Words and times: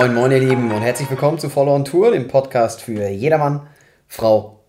Moin, 0.00 0.14
moin, 0.14 0.32
ihr 0.32 0.38
Lieben 0.38 0.72
und 0.72 0.80
herzlich 0.80 1.10
willkommen 1.10 1.38
zu 1.38 1.50
Follow 1.50 1.74
on 1.74 1.84
Tour, 1.84 2.12
dem 2.12 2.26
Podcast 2.26 2.80
für 2.80 3.06
jedermann, 3.08 3.66
Frau 4.08 4.60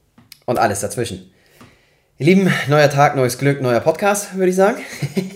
und 0.45 0.59
alles 0.59 0.81
dazwischen. 0.81 1.31
Ihr 2.17 2.25
Lieben, 2.25 2.51
neuer 2.67 2.89
Tag, 2.89 3.15
neues 3.15 3.37
Glück, 3.37 3.61
neuer 3.61 3.79
Podcast, 3.79 4.35
würde 4.35 4.49
ich 4.49 4.57
sagen. 4.57 4.81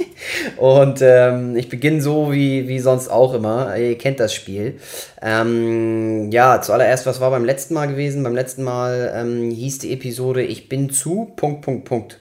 und 0.58 1.02
ähm, 1.02 1.56
ich 1.56 1.70
beginne 1.70 2.02
so 2.02 2.34
wie, 2.34 2.68
wie 2.68 2.80
sonst 2.80 3.08
auch 3.08 3.34
immer. 3.36 3.78
Ihr 3.78 3.98
kennt 3.98 4.20
das 4.20 4.34
Spiel. 4.34 4.82
Ähm, 5.22 6.30
ja, 6.30 6.62
zuallererst, 6.62 7.06
was 7.06 7.22
war 7.22 7.32
beim 7.32 7.46
letzten 7.46 7.74
Mal 7.74 7.88
gewesen? 7.88 8.22
Beim 8.22 8.36
letzten 8.36 8.64
Mal 8.64 9.14
ähm, 9.16 9.50
hieß 9.50 9.80
die 9.80 9.94
Episode 9.94 10.44
Ich 10.44 10.68
bin 10.68 10.90
zu, 10.90 11.32
Punkt, 11.38 11.62
Punkt, 11.62 11.86
Punkt. 11.86 12.20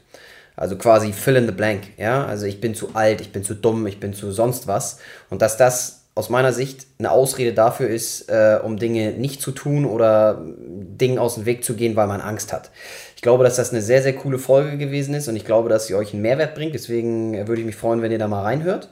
Also 0.54 0.76
quasi 0.76 1.12
fill 1.12 1.34
in 1.34 1.46
the 1.46 1.52
blank. 1.52 1.88
Ja, 1.96 2.24
also 2.24 2.46
ich 2.46 2.60
bin 2.60 2.76
zu 2.76 2.90
alt, 2.94 3.20
ich 3.20 3.32
bin 3.32 3.42
zu 3.42 3.56
dumm, 3.56 3.88
ich 3.88 3.98
bin 3.98 4.12
zu 4.12 4.30
sonst 4.30 4.68
was. 4.68 5.00
Und 5.28 5.42
dass 5.42 5.56
das 5.56 6.03
aus 6.16 6.30
meiner 6.30 6.52
Sicht 6.52 6.86
eine 6.98 7.10
Ausrede 7.10 7.52
dafür 7.52 7.88
ist, 7.88 8.28
äh, 8.28 8.58
um 8.62 8.76
Dinge 8.76 9.12
nicht 9.12 9.42
zu 9.42 9.50
tun 9.50 9.84
oder 9.84 10.40
Dingen 10.44 11.18
aus 11.18 11.34
dem 11.34 11.44
Weg 11.44 11.64
zu 11.64 11.74
gehen, 11.74 11.96
weil 11.96 12.06
man 12.06 12.20
Angst 12.20 12.52
hat. 12.52 12.70
Ich 13.16 13.22
glaube, 13.22 13.42
dass 13.42 13.56
das 13.56 13.72
eine 13.72 13.82
sehr, 13.82 14.02
sehr 14.02 14.14
coole 14.14 14.38
Folge 14.38 14.78
gewesen 14.78 15.14
ist 15.14 15.28
und 15.28 15.34
ich 15.34 15.44
glaube, 15.44 15.68
dass 15.68 15.86
sie 15.86 15.94
euch 15.94 16.12
einen 16.12 16.22
Mehrwert 16.22 16.54
bringt. 16.54 16.74
Deswegen 16.74 17.48
würde 17.48 17.60
ich 17.60 17.66
mich 17.66 17.76
freuen, 17.76 18.00
wenn 18.00 18.12
ihr 18.12 18.18
da 18.18 18.28
mal 18.28 18.42
reinhört. 18.42 18.90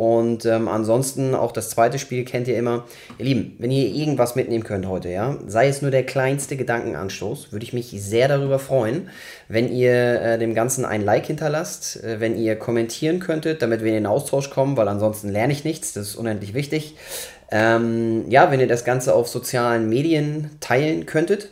Und 0.00 0.46
ähm, 0.46 0.66
ansonsten 0.66 1.34
auch 1.34 1.52
das 1.52 1.68
zweite 1.68 1.98
Spiel 1.98 2.24
kennt 2.24 2.48
ihr 2.48 2.56
immer. 2.56 2.86
Ihr 3.18 3.26
Lieben, 3.26 3.54
wenn 3.58 3.70
ihr 3.70 3.86
irgendwas 3.86 4.34
mitnehmen 4.34 4.64
könnt 4.64 4.88
heute, 4.88 5.10
ja, 5.10 5.36
sei 5.46 5.68
es 5.68 5.82
nur 5.82 5.90
der 5.90 6.06
kleinste 6.06 6.56
Gedankenanstoß, 6.56 7.52
würde 7.52 7.64
ich 7.66 7.74
mich 7.74 7.90
sehr 7.90 8.26
darüber 8.26 8.58
freuen, 8.58 9.10
wenn 9.48 9.70
ihr 9.70 10.22
äh, 10.22 10.38
dem 10.38 10.54
Ganzen 10.54 10.86
ein 10.86 11.04
Like 11.04 11.26
hinterlasst, 11.26 12.02
äh, 12.02 12.18
wenn 12.18 12.34
ihr 12.34 12.56
kommentieren 12.56 13.20
könntet, 13.20 13.60
damit 13.60 13.82
wir 13.82 13.88
in 13.88 13.94
den 13.96 14.06
Austausch 14.06 14.48
kommen, 14.48 14.78
weil 14.78 14.88
ansonsten 14.88 15.28
lerne 15.28 15.52
ich 15.52 15.64
nichts, 15.64 15.92
das 15.92 16.08
ist 16.08 16.16
unendlich 16.16 16.54
wichtig. 16.54 16.96
Ähm, 17.50 18.24
ja, 18.30 18.50
wenn 18.50 18.60
ihr 18.60 18.68
das 18.68 18.86
Ganze 18.86 19.14
auf 19.14 19.28
sozialen 19.28 19.90
Medien 19.90 20.48
teilen 20.60 21.04
könntet, 21.04 21.50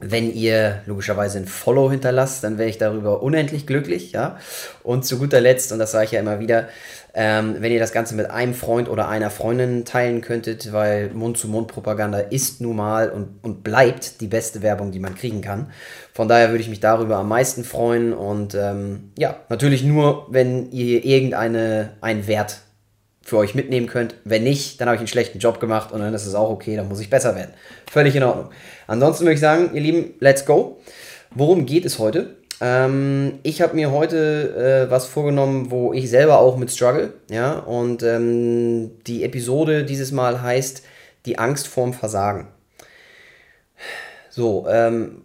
wenn 0.00 0.32
ihr 0.34 0.82
logischerweise 0.86 1.38
ein 1.38 1.46
Follow 1.46 1.90
hinterlasst, 1.90 2.42
dann 2.42 2.58
wäre 2.58 2.68
ich 2.68 2.78
darüber 2.78 3.22
unendlich 3.22 3.66
glücklich, 3.66 4.12
ja. 4.12 4.38
Und 4.82 5.04
zu 5.04 5.18
guter 5.18 5.40
Letzt, 5.40 5.72
und 5.72 5.78
das 5.78 5.92
sage 5.92 6.06
ich 6.06 6.10
ja 6.10 6.20
immer 6.20 6.40
wieder, 6.40 6.68
ähm, 7.14 7.56
wenn 7.60 7.70
ihr 7.70 7.78
das 7.78 7.92
Ganze 7.92 8.16
mit 8.16 8.28
einem 8.28 8.54
Freund 8.54 8.88
oder 8.88 9.08
einer 9.08 9.30
Freundin 9.30 9.84
teilen 9.84 10.20
könntet, 10.20 10.72
weil 10.72 11.10
Mund-zu-Mund-Propaganda 11.10 12.18
ist 12.18 12.60
nun 12.60 12.76
mal 12.76 13.08
und, 13.08 13.38
und 13.42 13.62
bleibt 13.62 14.20
die 14.20 14.26
beste 14.26 14.62
Werbung, 14.62 14.90
die 14.90 14.98
man 14.98 15.14
kriegen 15.14 15.40
kann. 15.40 15.70
Von 16.12 16.26
daher 16.28 16.50
würde 16.50 16.62
ich 16.62 16.68
mich 16.68 16.80
darüber 16.80 17.18
am 17.18 17.28
meisten 17.28 17.62
freuen 17.62 18.12
und 18.12 18.54
ähm, 18.56 19.12
ja, 19.16 19.36
natürlich 19.48 19.84
nur, 19.84 20.26
wenn 20.28 20.72
ihr 20.72 21.04
irgendeinen 21.04 22.26
Wert 22.26 22.58
für 23.24 23.38
euch 23.38 23.54
mitnehmen 23.54 23.86
könnt. 23.86 24.14
Wenn 24.24 24.44
nicht, 24.44 24.80
dann 24.80 24.88
habe 24.88 24.96
ich 24.96 25.00
einen 25.00 25.08
schlechten 25.08 25.38
Job 25.38 25.58
gemacht 25.58 25.92
und 25.92 26.00
dann 26.00 26.12
ist 26.12 26.26
es 26.26 26.34
auch 26.34 26.50
okay, 26.50 26.76
dann 26.76 26.88
muss 26.88 27.00
ich 27.00 27.10
besser 27.10 27.34
werden. 27.34 27.54
Völlig 27.90 28.14
in 28.14 28.22
Ordnung. 28.22 28.50
Ansonsten 28.86 29.24
würde 29.24 29.34
ich 29.34 29.40
sagen, 29.40 29.70
ihr 29.72 29.80
Lieben, 29.80 30.14
let's 30.20 30.44
go. 30.44 30.80
Worum 31.34 31.66
geht 31.66 31.84
es 31.84 31.98
heute? 31.98 32.36
Ähm, 32.60 33.40
ich 33.42 33.62
habe 33.62 33.74
mir 33.74 33.90
heute 33.90 34.86
äh, 34.86 34.90
was 34.90 35.06
vorgenommen, 35.06 35.70
wo 35.70 35.92
ich 35.92 36.08
selber 36.10 36.38
auch 36.38 36.56
mit 36.56 36.70
struggle. 36.70 37.14
Ja? 37.30 37.58
Und 37.58 38.02
ähm, 38.02 38.92
die 39.06 39.24
Episode 39.24 39.84
dieses 39.84 40.12
Mal 40.12 40.42
heißt 40.42 40.82
Die 41.26 41.38
Angst 41.38 41.66
vorm 41.66 41.94
Versagen. 41.94 42.48
So, 44.30 44.66
ähm, 44.68 45.22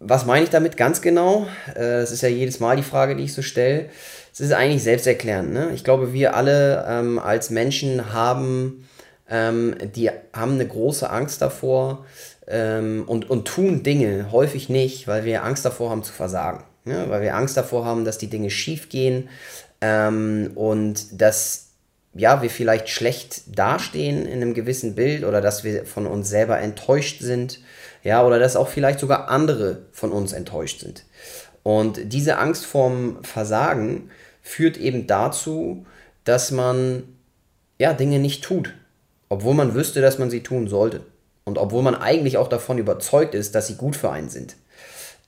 was 0.00 0.26
meine 0.26 0.44
ich 0.44 0.50
damit 0.50 0.76
ganz 0.76 1.00
genau? 1.02 1.46
Äh, 1.74 2.00
das 2.00 2.12
ist 2.12 2.22
ja 2.22 2.28
jedes 2.28 2.60
Mal 2.60 2.76
die 2.76 2.82
Frage, 2.82 3.16
die 3.16 3.24
ich 3.24 3.34
so 3.34 3.42
stelle. 3.42 3.86
Es 4.32 4.40
ist 4.40 4.52
eigentlich 4.52 4.82
selbsterklärend. 4.82 5.52
Ne? 5.52 5.70
Ich 5.74 5.84
glaube, 5.84 6.12
wir 6.12 6.36
alle 6.36 6.86
ähm, 6.88 7.18
als 7.18 7.50
Menschen 7.50 8.12
haben, 8.12 8.88
ähm, 9.28 9.74
die 9.96 10.10
haben 10.32 10.54
eine 10.54 10.66
große 10.66 11.10
Angst 11.10 11.42
davor, 11.42 12.04
ähm, 12.48 13.04
und, 13.06 13.28
und 13.28 13.46
tun 13.46 13.82
Dinge 13.82 14.32
häufig 14.32 14.68
nicht, 14.68 15.06
weil 15.06 15.24
wir 15.24 15.44
Angst 15.44 15.64
davor 15.64 15.90
haben 15.90 16.02
zu 16.02 16.12
versagen. 16.12 16.64
Ja, 16.84 17.08
weil 17.10 17.20
wir 17.20 17.36
Angst 17.36 17.56
davor 17.56 17.84
haben, 17.84 18.04
dass 18.04 18.16
die 18.16 18.30
Dinge 18.30 18.48
schief 18.48 18.88
gehen 18.88 19.28
ähm, 19.82 20.52
und 20.54 21.20
dass 21.20 21.66
ja, 22.14 22.40
wir 22.40 22.48
vielleicht 22.48 22.88
schlecht 22.88 23.42
dastehen 23.58 24.26
in 24.26 24.40
einem 24.40 24.54
gewissen 24.54 24.94
Bild 24.94 25.24
oder 25.24 25.42
dass 25.42 25.64
wir 25.64 25.84
von 25.84 26.06
uns 26.06 26.30
selber 26.30 26.58
enttäuscht 26.58 27.20
sind, 27.20 27.60
ja, 28.08 28.24
oder 28.24 28.38
dass 28.38 28.56
auch 28.56 28.68
vielleicht 28.68 29.00
sogar 29.00 29.28
andere 29.28 29.82
von 29.92 30.12
uns 30.12 30.32
enttäuscht 30.32 30.80
sind. 30.80 31.04
Und 31.62 32.00
diese 32.14 32.38
Angst 32.38 32.64
vorm 32.64 33.22
Versagen 33.22 34.08
führt 34.40 34.78
eben 34.78 35.06
dazu, 35.06 35.84
dass 36.24 36.50
man 36.50 37.02
ja 37.76 37.92
Dinge 37.92 38.18
nicht 38.18 38.42
tut, 38.42 38.72
obwohl 39.28 39.52
man 39.52 39.74
wüsste, 39.74 40.00
dass 40.00 40.16
man 40.16 40.30
sie 40.30 40.42
tun 40.42 40.68
sollte. 40.68 41.02
Und 41.44 41.58
obwohl 41.58 41.82
man 41.82 41.94
eigentlich 41.94 42.38
auch 42.38 42.48
davon 42.48 42.78
überzeugt 42.78 43.34
ist, 43.34 43.54
dass 43.54 43.66
sie 43.66 43.74
gut 43.74 43.94
für 43.94 44.10
einen 44.10 44.30
sind. 44.30 44.56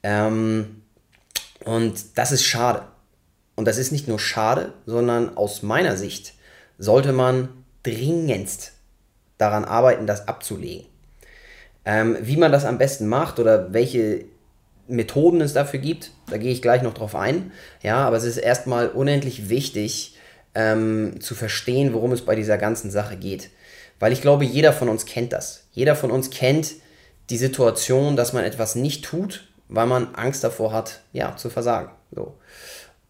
Ähm, 0.02 0.80
und 1.66 2.16
das 2.16 2.32
ist 2.32 2.44
schade. 2.44 2.84
Und 3.56 3.66
das 3.66 3.76
ist 3.76 3.92
nicht 3.92 4.08
nur 4.08 4.18
schade, 4.18 4.72
sondern 4.86 5.36
aus 5.36 5.62
meiner 5.62 5.98
Sicht 5.98 6.32
sollte 6.78 7.12
man 7.12 7.50
dringendst 7.82 8.72
daran 9.36 9.66
arbeiten, 9.66 10.06
das 10.06 10.28
abzulegen. 10.28 10.89
Ähm, 11.84 12.16
wie 12.20 12.36
man 12.36 12.52
das 12.52 12.64
am 12.64 12.78
besten 12.78 13.08
macht 13.08 13.38
oder 13.38 13.72
welche 13.72 14.24
Methoden 14.86 15.40
es 15.40 15.52
dafür 15.52 15.80
gibt, 15.80 16.10
da 16.28 16.36
gehe 16.36 16.52
ich 16.52 16.62
gleich 16.62 16.82
noch 16.82 16.94
drauf 16.94 17.14
ein. 17.14 17.52
Ja, 17.82 17.98
aber 17.98 18.16
es 18.16 18.24
ist 18.24 18.36
erstmal 18.36 18.88
unendlich 18.88 19.48
wichtig 19.48 20.16
ähm, 20.54 21.20
zu 21.20 21.34
verstehen, 21.34 21.94
worum 21.94 22.12
es 22.12 22.24
bei 22.24 22.34
dieser 22.34 22.58
ganzen 22.58 22.90
Sache 22.90 23.16
geht. 23.16 23.50
Weil 23.98 24.12
ich 24.12 24.22
glaube, 24.22 24.44
jeder 24.44 24.72
von 24.72 24.88
uns 24.88 25.06
kennt 25.06 25.32
das. 25.32 25.64
Jeder 25.72 25.94
von 25.94 26.10
uns 26.10 26.30
kennt 26.30 26.72
die 27.28 27.36
Situation, 27.36 28.16
dass 28.16 28.32
man 28.32 28.44
etwas 28.44 28.74
nicht 28.74 29.04
tut, 29.04 29.48
weil 29.68 29.86
man 29.86 30.14
Angst 30.14 30.42
davor 30.42 30.72
hat, 30.72 31.00
ja, 31.12 31.36
zu 31.36 31.50
versagen. 31.50 31.90
So. 32.10 32.34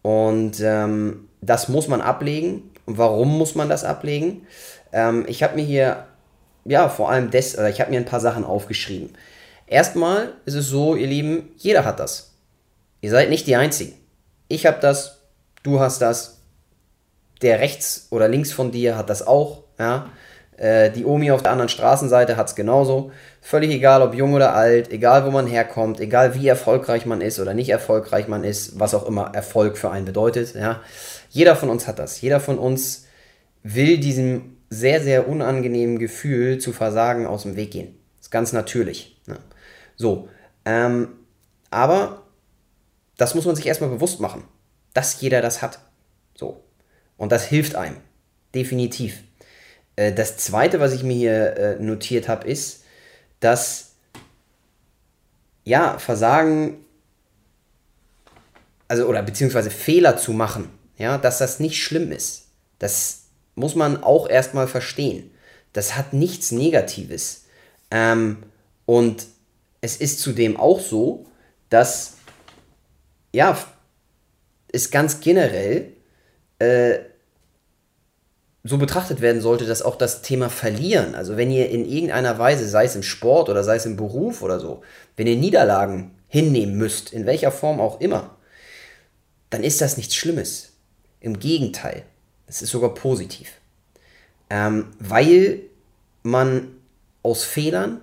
Und 0.03 0.59
ähm, 0.61 1.29
das 1.41 1.69
muss 1.69 1.87
man 1.87 2.01
ablegen. 2.01 2.69
Und 2.85 2.97
warum 2.97 3.37
muss 3.37 3.55
man 3.55 3.69
das 3.69 3.83
ablegen? 3.83 4.45
Ähm, 4.91 5.25
ich 5.27 5.43
habe 5.43 5.55
mir 5.55 5.65
hier, 5.65 6.05
ja, 6.65 6.89
vor 6.89 7.09
allem 7.09 7.31
das, 7.31 7.55
äh, 7.55 7.69
ich 7.69 7.81
habe 7.81 7.91
mir 7.91 7.97
ein 7.97 8.05
paar 8.05 8.19
Sachen 8.19 8.45
aufgeschrieben. 8.45 9.15
Erstmal 9.67 10.33
ist 10.45 10.55
es 10.55 10.67
so, 10.67 10.95
ihr 10.95 11.07
Lieben, 11.07 11.49
jeder 11.57 11.85
hat 11.85 11.99
das. 11.99 12.33
Ihr 13.01 13.09
seid 13.09 13.29
nicht 13.29 13.47
die 13.47 13.55
Einzigen. 13.55 13.93
Ich 14.47 14.65
habe 14.65 14.79
das, 14.81 15.21
du 15.63 15.79
hast 15.79 16.01
das, 16.01 16.41
der 17.41 17.59
rechts 17.59 18.07
oder 18.11 18.27
links 18.27 18.51
von 18.51 18.71
dir 18.71 18.97
hat 18.97 19.09
das 19.09 19.25
auch, 19.25 19.63
ja. 19.79 20.09
Äh, 20.57 20.91
die 20.91 21.05
Omi 21.05 21.31
auf 21.31 21.41
der 21.41 21.53
anderen 21.53 21.69
Straßenseite 21.69 22.37
hat 22.37 22.47
es 22.47 22.55
genauso. 22.55 23.11
Völlig 23.41 23.71
egal, 23.71 24.03
ob 24.03 24.13
jung 24.13 24.33
oder 24.33 24.53
alt, 24.53 24.91
egal 24.91 25.25
wo 25.25 25.31
man 25.31 25.47
herkommt, 25.47 25.99
egal 25.99 26.35
wie 26.35 26.47
erfolgreich 26.47 27.07
man 27.07 27.19
ist 27.19 27.39
oder 27.39 27.55
nicht 27.55 27.69
erfolgreich 27.69 28.27
man 28.27 28.43
ist, 28.43 28.79
was 28.79 28.93
auch 28.93 29.07
immer 29.07 29.33
Erfolg 29.33 29.77
für 29.77 29.89
einen 29.89 30.05
bedeutet. 30.05 30.53
Ja. 30.53 30.81
Jeder 31.31 31.55
von 31.55 31.69
uns 31.69 31.87
hat 31.87 31.97
das. 31.97 32.21
Jeder 32.21 32.39
von 32.39 32.59
uns 32.59 33.05
will 33.63 33.97
diesem 33.97 34.57
sehr, 34.71 35.03
sehr 35.03 35.27
unangenehmen 35.27 35.99
Gefühl 35.99 36.57
zu 36.57 36.71
versagen 36.71 37.27
aus 37.27 37.43
dem 37.43 37.57
Weg 37.57 37.71
gehen. 37.71 37.99
Das 38.17 38.27
ist 38.27 38.31
ganz 38.31 38.53
natürlich. 38.53 39.21
Ja. 39.27 39.37
So, 39.97 40.29
ähm, 40.65 41.09
aber 41.69 42.23
das 43.17 43.35
muss 43.35 43.45
man 43.45 43.55
sich 43.55 43.67
erstmal 43.67 43.89
bewusst 43.89 44.21
machen, 44.21 44.45
dass 44.93 45.19
jeder 45.19 45.41
das 45.41 45.61
hat. 45.61 45.79
So. 46.35 46.63
Und 47.17 47.33
das 47.33 47.43
hilft 47.43 47.75
einem. 47.75 47.97
Definitiv. 48.55 49.21
Äh, 49.97 50.13
das 50.13 50.37
zweite, 50.37 50.79
was 50.79 50.93
ich 50.93 51.03
mir 51.03 51.15
hier 51.15 51.57
äh, 51.57 51.75
notiert 51.79 52.29
habe, 52.29 52.47
ist, 52.47 52.85
dass 53.41 53.91
ja, 55.65 55.99
Versagen, 55.99 56.85
also 58.87 59.05
oder 59.05 59.21
beziehungsweise 59.21 59.69
Fehler 59.69 60.17
zu 60.17 60.31
machen, 60.31 60.69
ja, 60.97 61.17
dass 61.17 61.39
das 61.39 61.59
nicht 61.59 61.83
schlimm 61.83 62.11
ist. 62.11 62.47
Das 62.79 63.20
muss 63.55 63.75
man 63.75 64.03
auch 64.03 64.29
erstmal 64.29 64.67
verstehen. 64.67 65.31
Das 65.73 65.95
hat 65.95 66.13
nichts 66.13 66.51
Negatives. 66.51 67.45
Ähm, 67.89 68.43
und 68.85 69.27
es 69.81 69.97
ist 69.97 70.19
zudem 70.19 70.57
auch 70.57 70.79
so, 70.79 71.25
dass 71.69 72.17
ja, 73.33 73.57
es 74.71 74.91
ganz 74.91 75.19
generell 75.19 75.93
äh, 76.59 76.99
so 78.63 78.77
betrachtet 78.77 79.21
werden 79.21 79.41
sollte, 79.41 79.65
dass 79.65 79.81
auch 79.81 79.95
das 79.95 80.21
Thema 80.21 80.49
Verlieren, 80.49 81.15
also 81.15 81.35
wenn 81.35 81.49
ihr 81.49 81.69
in 81.69 81.85
irgendeiner 81.85 82.37
Weise, 82.37 82.67
sei 82.67 82.85
es 82.85 82.95
im 82.95 83.03
Sport 83.03 83.49
oder 83.49 83.63
sei 83.63 83.77
es 83.77 83.85
im 83.85 83.95
Beruf 83.95 84.43
oder 84.43 84.59
so, 84.59 84.81
wenn 85.17 85.27
ihr 85.27 85.35
Niederlagen 85.35 86.11
hinnehmen 86.27 86.77
müsst, 86.77 87.11
in 87.11 87.25
welcher 87.25 87.51
Form 87.51 87.79
auch 87.79 87.99
immer, 87.99 88.37
dann 89.49 89.63
ist 89.63 89.81
das 89.81 89.97
nichts 89.97 90.15
Schlimmes. 90.15 90.73
Im 91.19 91.39
Gegenteil, 91.39 92.03
es 92.51 92.61
ist 92.61 92.71
sogar 92.71 92.93
positiv. 92.93 93.53
Ähm, 94.49 94.87
weil 94.99 95.61
man 96.23 96.67
aus 97.23 97.43
Fehlern 97.43 98.01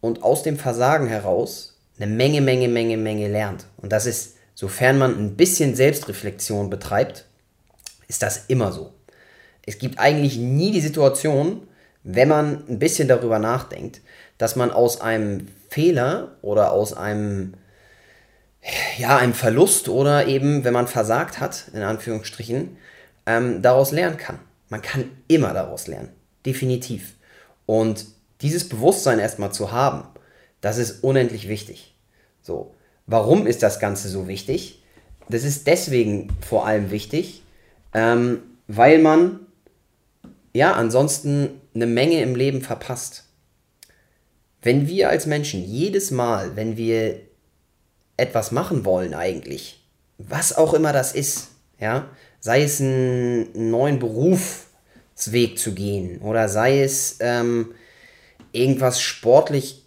und 0.00 0.22
aus 0.22 0.42
dem 0.42 0.58
Versagen 0.58 1.06
heraus 1.06 1.78
eine 1.96 2.06
Menge, 2.06 2.40
Menge, 2.40 2.68
Menge, 2.68 2.96
Menge 2.96 3.28
lernt. 3.28 3.66
Und 3.78 3.92
das 3.92 4.06
ist, 4.06 4.36
sofern 4.54 4.98
man 4.98 5.18
ein 5.18 5.36
bisschen 5.36 5.74
Selbstreflexion 5.74 6.70
betreibt, 6.70 7.26
ist 8.08 8.22
das 8.22 8.44
immer 8.46 8.72
so 8.72 8.92
es 9.66 9.78
gibt 9.78 9.98
eigentlich 9.98 10.36
nie 10.36 10.72
die 10.72 10.80
Situation, 10.80 11.66
wenn 12.02 12.28
man 12.28 12.64
ein 12.68 12.78
bisschen 12.78 13.08
darüber 13.08 13.38
nachdenkt, 13.38 14.00
dass 14.38 14.56
man 14.56 14.70
aus 14.70 15.00
einem 15.00 15.48
Fehler 15.68 16.36
oder 16.42 16.72
aus 16.72 16.92
einem, 16.94 17.54
ja, 18.98 19.16
einem 19.16 19.34
Verlust 19.34 19.88
oder 19.88 20.26
eben, 20.26 20.64
wenn 20.64 20.72
man 20.72 20.88
versagt 20.88 21.38
hat, 21.38 21.66
in 21.72 21.82
Anführungsstrichen, 21.82 22.76
ähm, 23.26 23.62
daraus 23.62 23.92
lernen 23.92 24.16
kann. 24.16 24.38
Man 24.68 24.82
kann 24.82 25.10
immer 25.28 25.52
daraus 25.52 25.86
lernen. 25.86 26.10
Definitiv. 26.46 27.14
Und 27.66 28.06
dieses 28.40 28.68
Bewusstsein 28.68 29.18
erstmal 29.18 29.52
zu 29.52 29.72
haben, 29.72 30.04
das 30.60 30.78
ist 30.78 31.04
unendlich 31.04 31.48
wichtig. 31.48 31.94
So, 32.40 32.74
warum 33.06 33.46
ist 33.46 33.62
das 33.62 33.80
Ganze 33.80 34.08
so 34.08 34.28
wichtig? 34.28 34.82
Das 35.28 35.44
ist 35.44 35.66
deswegen 35.66 36.28
vor 36.40 36.66
allem 36.66 36.90
wichtig, 36.90 37.42
ähm, 37.94 38.42
weil 38.66 38.98
man 38.98 39.40
ja 40.52 40.72
ansonsten 40.72 41.60
eine 41.74 41.86
Menge 41.86 42.22
im 42.22 42.34
Leben 42.34 42.62
verpasst. 42.62 43.24
Wenn 44.60 44.86
wir 44.88 45.08
als 45.08 45.26
Menschen 45.26 45.64
jedes 45.64 46.10
Mal, 46.10 46.56
wenn 46.56 46.76
wir 46.76 47.20
etwas 48.16 48.52
machen 48.52 48.84
wollen 48.84 49.14
eigentlich, 49.14 49.84
was 50.18 50.56
auch 50.56 50.74
immer 50.74 50.92
das 50.92 51.12
ist, 51.12 51.48
ja, 51.80 52.08
sei 52.42 52.64
es 52.64 52.80
einen 52.80 53.70
neuen 53.70 54.00
Berufsweg 54.00 55.58
zu 55.58 55.72
gehen 55.74 56.20
oder 56.20 56.48
sei 56.48 56.82
es 56.82 57.18
ähm, 57.20 57.68
irgendwas 58.50 59.00
sportlich 59.00 59.84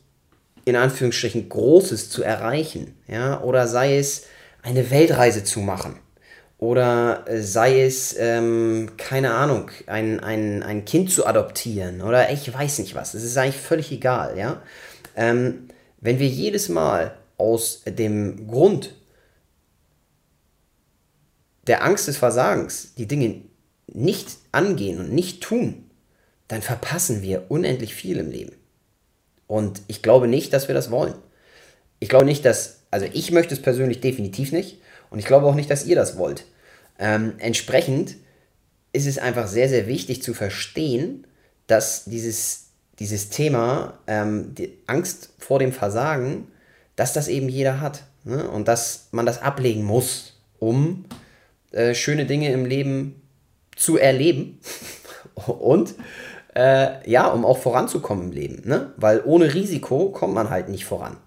in 0.64 0.78
Anführungsstrichen 0.78 1.50
Großes 1.50 2.10
zu 2.10 2.24
erreichen, 2.24 2.96
ja, 3.08 3.42
oder 3.42 3.68
sei 3.68 4.00
es 4.00 4.24
eine 4.64 4.90
Weltreise 4.90 5.44
zu 5.44 5.60
machen 5.60 6.00
oder 6.58 7.26
sei 7.30 7.82
es, 7.82 8.16
ähm, 8.18 8.94
keine 8.98 9.34
Ahnung, 9.34 9.70
ein, 9.86 10.22
ein, 10.22 10.64
ein 10.64 10.86
Kind 10.86 11.12
zu 11.12 11.28
adoptieren 11.28 12.02
oder 12.02 12.32
ich 12.32 12.52
weiß 12.52 12.80
nicht 12.80 12.96
was. 12.96 13.14
Es 13.14 13.24
ist 13.24 13.38
eigentlich 13.38 13.58
völlig 13.62 13.92
egal, 13.92 14.38
ja. 14.38 14.62
Ähm, 15.18 15.68
wenn 16.00 16.20
wir 16.20 16.28
jedes 16.28 16.70
Mal 16.70 17.16
aus 17.38 17.84
dem 17.86 18.48
Grund 18.48 18.96
der 21.68 21.84
Angst 21.84 22.08
des 22.08 22.18
Versagens 22.18 22.94
die 22.96 23.08
Dinge 23.08 23.42
nicht 23.88 24.38
angehen 24.52 25.00
und 25.00 25.14
nicht 25.14 25.42
tun, 25.42 25.90
dann 26.48 26.62
verpassen 26.62 27.22
wir 27.22 27.46
unendlich 27.50 27.94
viel 27.94 28.18
im 28.18 28.32
Leben. 28.32 28.54
Und 29.48 29.82
ich 29.88 30.02
glaube 30.02 30.28
nicht, 30.28 30.54
dass 30.54 30.68
wir 30.68 30.76
das 30.76 30.92
wollen. 30.92 31.16
Ich 32.00 32.10
glaube 32.10 32.26
nicht, 32.26 32.46
dass, 32.46 32.82
also 32.92 33.08
ich 33.12 33.32
möchte 33.32 33.54
es 33.54 33.62
persönlich 33.62 34.02
definitiv 34.02 34.52
nicht 34.52 34.80
und 35.10 35.20
ich 35.20 35.26
glaube 35.26 35.46
auch 35.46 35.56
nicht, 35.56 35.70
dass 35.70 35.86
ihr 35.86 35.96
das 35.96 36.18
wollt. 36.18 36.46
Ähm, 37.00 37.34
entsprechend 37.38 38.16
ist 38.94 39.08
es 39.08 39.18
einfach 39.18 39.48
sehr, 39.48 39.70
sehr 39.70 39.88
wichtig 39.88 40.24
zu 40.24 40.34
verstehen, 40.34 41.28
dass 41.68 42.06
dieses, 42.06 42.68
dieses 43.00 43.30
Thema, 43.30 44.00
ähm, 44.08 44.56
die 44.56 44.78
Angst 44.88 45.30
vor 45.40 45.60
dem 45.60 45.74
Versagen, 45.74 46.48
dass 46.96 47.14
das 47.14 47.28
eben 47.28 47.50
jeder 47.50 47.82
hat. 47.82 48.04
Ne? 48.24 48.50
Und 48.50 48.68
dass 48.68 49.08
man 49.12 49.26
das 49.26 49.42
ablegen 49.42 49.84
muss, 49.84 50.40
um 50.60 51.06
äh, 51.76 51.94
schöne 51.94 52.26
Dinge 52.26 52.52
im 52.52 52.66
Leben 52.66 53.22
zu 53.76 53.98
erleben 53.98 54.60
und 55.48 55.96
äh, 56.56 57.10
ja, 57.10 57.28
um 57.28 57.46
auch 57.46 57.58
voranzukommen 57.58 58.26
im 58.26 58.32
Leben. 58.32 58.68
Ne? 58.68 58.94
Weil 58.98 59.22
ohne 59.26 59.54
Risiko 59.54 60.10
kommt 60.10 60.34
man 60.34 60.50
halt 60.50 60.70
nicht 60.70 60.86
voran. 60.86 61.18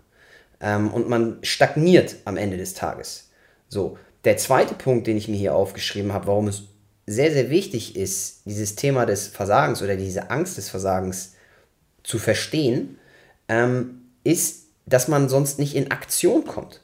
Ähm, 0.61 0.91
und 0.91 1.09
man 1.09 1.39
stagniert 1.43 2.17
am 2.25 2.37
Ende 2.37 2.56
des 2.56 2.75
Tages. 2.75 3.31
So, 3.69 3.99
der 4.25 4.39
zweite 4.39 4.75
Punkt, 4.75 5.06
den 5.06 5.17
ich 5.17 5.29
mir 5.29 5.37
hier 5.37 5.55
aufgeschrieben 5.55 6.12
habe, 6.12 6.27
warum 6.27 6.49
es 6.49 6.62
sehr, 7.06 7.31
sehr 7.31 7.51
wichtig 7.51 7.97
ist, 7.97 8.43
dieses 8.47 8.75
Thema 8.75 9.06
des 9.06 9.29
Versagens 9.29 9.83
oder 9.83 9.97
diese 9.97 10.31
Angst 10.31 10.56
des 10.56 10.69
Versagens 10.69 11.35
zu 12.03 12.19
verstehen, 12.19 12.99
ähm, 13.49 14.03
ist, 14.25 14.67
dass 14.87 15.09
man 15.09 15.29
sonst 15.29 15.59
nicht 15.59 15.77
in 15.77 15.91
Aktion 15.91 16.47
kommt. 16.47 16.83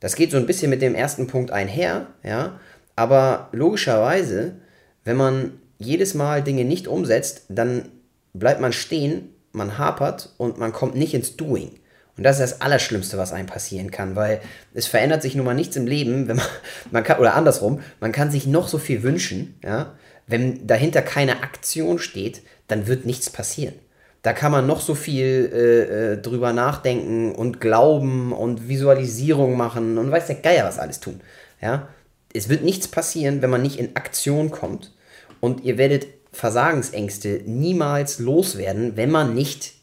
Das 0.00 0.16
geht 0.16 0.30
so 0.32 0.36
ein 0.36 0.46
bisschen 0.46 0.70
mit 0.70 0.82
dem 0.82 0.94
ersten 0.94 1.26
Punkt 1.28 1.50
einher, 1.52 2.08
ja, 2.24 2.58
aber 2.96 3.48
logischerweise, 3.52 4.56
wenn 5.04 5.16
man 5.16 5.52
jedes 5.78 6.14
Mal 6.14 6.42
Dinge 6.42 6.64
nicht 6.64 6.88
umsetzt, 6.88 7.44
dann 7.48 7.88
bleibt 8.34 8.60
man 8.60 8.72
stehen, 8.72 9.30
man 9.52 9.78
hapert 9.78 10.32
und 10.38 10.58
man 10.58 10.72
kommt 10.72 10.94
nicht 10.94 11.14
ins 11.14 11.36
Doing. 11.36 11.72
Und 12.16 12.24
das 12.24 12.38
ist 12.38 12.52
das 12.52 12.60
Allerschlimmste, 12.60 13.16
was 13.16 13.32
einem 13.32 13.46
passieren 13.46 13.90
kann, 13.90 14.16
weil 14.16 14.40
es 14.74 14.86
verändert 14.86 15.22
sich 15.22 15.34
nun 15.34 15.46
mal 15.46 15.54
nichts 15.54 15.76
im 15.76 15.86
Leben, 15.86 16.28
wenn 16.28 16.36
man, 16.36 16.46
man 16.90 17.04
kann, 17.04 17.18
oder 17.18 17.34
andersrum, 17.34 17.80
man 18.00 18.12
kann 18.12 18.30
sich 18.30 18.46
noch 18.46 18.68
so 18.68 18.78
viel 18.78 19.02
wünschen, 19.02 19.58
ja, 19.64 19.94
wenn 20.26 20.66
dahinter 20.66 21.02
keine 21.02 21.42
Aktion 21.42 21.98
steht, 21.98 22.42
dann 22.68 22.86
wird 22.86 23.06
nichts 23.06 23.30
passieren. 23.30 23.74
Da 24.22 24.32
kann 24.32 24.52
man 24.52 24.66
noch 24.66 24.80
so 24.80 24.94
viel 24.94 25.50
äh, 25.52 26.12
äh 26.12 26.16
drüber 26.22 26.52
nachdenken 26.52 27.34
und 27.34 27.60
glauben 27.60 28.32
und 28.32 28.68
Visualisierung 28.68 29.56
machen 29.56 29.98
und 29.98 30.10
weiß 30.10 30.26
der 30.26 30.36
Geier 30.36 30.64
was 30.64 30.78
alles 30.78 31.00
tun. 31.00 31.20
Ja? 31.60 31.88
Es 32.34 32.48
wird 32.48 32.62
nichts 32.62 32.88
passieren, 32.88 33.42
wenn 33.42 33.50
man 33.50 33.62
nicht 33.62 33.78
in 33.78 33.96
Aktion 33.96 34.50
kommt. 34.50 34.92
Und 35.40 35.64
ihr 35.64 35.78
werdet 35.78 36.06
Versagensängste 36.32 37.42
niemals 37.44 38.18
loswerden, 38.18 38.96
wenn 38.96 39.10
man 39.10 39.34
nicht, 39.34 39.74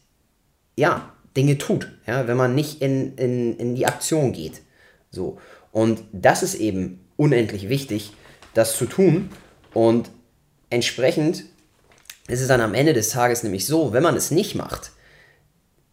ja, 0.76 1.12
Dinge 1.36 1.58
tut. 1.58 1.92
Ja, 2.06 2.26
wenn 2.26 2.36
man 2.36 2.54
nicht 2.54 2.82
in, 2.82 3.14
in, 3.16 3.56
in 3.56 3.74
die 3.74 3.86
Aktion 3.86 4.32
geht. 4.32 4.62
So. 5.10 5.38
Und 5.70 6.02
das 6.12 6.42
ist 6.42 6.54
eben 6.54 7.06
unendlich 7.16 7.68
wichtig, 7.68 8.12
das 8.54 8.76
zu 8.76 8.86
tun. 8.86 9.30
Und 9.72 10.10
entsprechend 10.70 11.44
ist 12.26 12.40
es 12.40 12.48
dann 12.48 12.60
am 12.60 12.74
Ende 12.74 12.92
des 12.92 13.10
Tages 13.10 13.42
nämlich 13.42 13.66
so, 13.66 13.92
wenn 13.92 14.02
man 14.02 14.16
es 14.16 14.30
nicht 14.30 14.54
macht, 14.54 14.92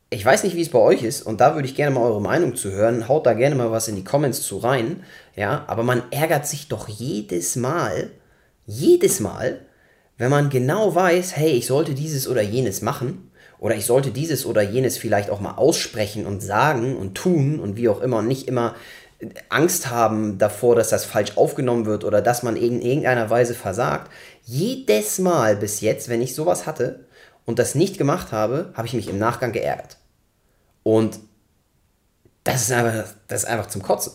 ich 0.09 0.23
weiß 0.23 0.43
nicht, 0.43 0.55
wie 0.55 0.61
es 0.61 0.69
bei 0.69 0.79
euch 0.79 1.03
ist, 1.03 1.21
und 1.21 1.41
da 1.41 1.55
würde 1.55 1.67
ich 1.67 1.75
gerne 1.75 1.93
mal 1.93 2.03
eure 2.03 2.21
Meinung 2.21 2.55
zu 2.55 2.71
hören. 2.71 3.07
Haut 3.07 3.25
da 3.25 3.33
gerne 3.33 3.55
mal 3.55 3.71
was 3.71 3.87
in 3.87 3.95
die 3.95 4.05
Comments 4.05 4.41
zu 4.41 4.57
rein. 4.57 5.03
Ja, 5.35 5.65
aber 5.67 5.83
man 5.83 6.03
ärgert 6.11 6.47
sich 6.47 6.69
doch 6.69 6.87
jedes 6.87 7.55
Mal, 7.57 8.11
jedes 8.65 9.19
Mal, 9.19 9.59
wenn 10.17 10.29
man 10.29 10.49
genau 10.49 10.95
weiß, 10.95 11.35
hey, 11.35 11.51
ich 11.51 11.67
sollte 11.67 11.93
dieses 11.93 12.27
oder 12.27 12.41
jenes 12.41 12.81
machen. 12.81 13.31
Oder 13.59 13.75
ich 13.75 13.85
sollte 13.85 14.11
dieses 14.11 14.45
oder 14.45 14.61
jenes 14.61 14.97
vielleicht 14.97 15.29
auch 15.29 15.41
mal 15.41 15.55
aussprechen 15.55 16.25
und 16.27 16.41
sagen 16.41 16.95
und 16.95 17.15
tun 17.15 17.59
und 17.59 17.75
wie 17.75 17.89
auch 17.89 18.01
immer 18.01 18.17
und 18.17 18.27
nicht 18.27 18.47
immer 18.47 18.75
Angst 19.49 19.89
haben 19.89 20.37
davor, 20.37 20.75
dass 20.75 20.89
das 20.89 21.05
falsch 21.05 21.37
aufgenommen 21.37 21.85
wird 21.85 22.03
oder 22.03 22.21
dass 22.21 22.43
man 22.43 22.55
in 22.55 22.81
irgendeiner 22.81 23.31
Weise 23.31 23.55
versagt. 23.55 24.11
Jedes 24.43 25.17
Mal 25.17 25.55
bis 25.55 25.81
jetzt, 25.81 26.07
wenn 26.07 26.21
ich 26.21 26.35
sowas 26.35 26.67
hatte, 26.67 27.06
und 27.47 27.57
das 27.57 27.73
nicht 27.73 27.97
gemacht 27.97 28.31
habe, 28.31 28.71
habe 28.75 28.85
ich 28.85 28.93
mich 28.93 29.07
im 29.07 29.17
Nachgang 29.17 29.53
geärgert. 29.53 29.97
Und 30.83 31.19
das 32.43 32.61
ist 32.61 32.71
einfach, 32.71 33.09
das 33.27 33.43
ist 33.43 33.49
einfach 33.49 33.67
zum 33.67 33.81
Kotzen. 33.81 34.13